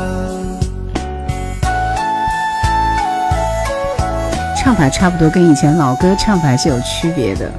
[4.56, 7.52] 唱法差不多，跟以前老歌唱法是有区别的。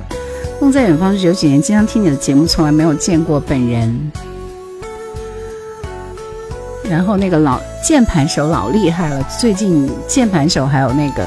[0.60, 4.12] 梦在远方是九几年，经常听你的节目，从来没有见过本人。
[6.88, 11.26] 然后那个老键盘手老厉害了，最近键盘手还有那个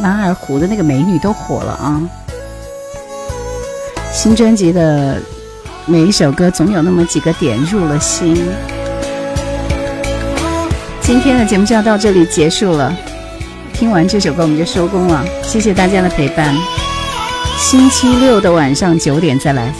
[0.00, 2.02] 拉二胡的那个美女都火了啊！
[4.12, 5.20] 新专辑的
[5.86, 8.34] 每一首歌总有那么几个点入了心。
[11.00, 12.92] 今天的节目就要到这里结束了，
[13.72, 16.54] 听完这首歌我们就收工了，谢谢大家的陪伴。
[17.58, 19.70] 星期六的晚上九点再来。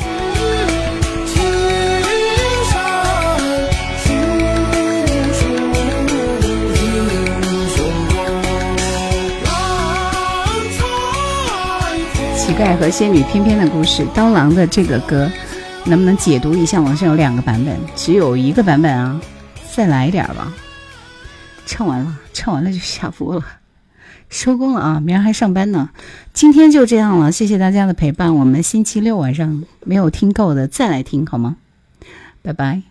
[12.37, 15.31] 乞丐和仙女翩翩的故事，刀郎的这个歌，
[15.85, 16.81] 能不能解读一下？
[16.81, 19.19] 网上有两个版本，只有一个版本啊！
[19.75, 20.53] 再来一点吧。
[21.65, 23.43] 唱完了，唱完了就下播了。
[24.29, 25.91] 收工了啊，明儿还上班呢。
[26.33, 28.35] 今天就这样了，谢谢大家的陪伴。
[28.35, 31.57] 我们星期六晚上没有听够的再来听好吗？
[32.43, 32.88] 拜拜。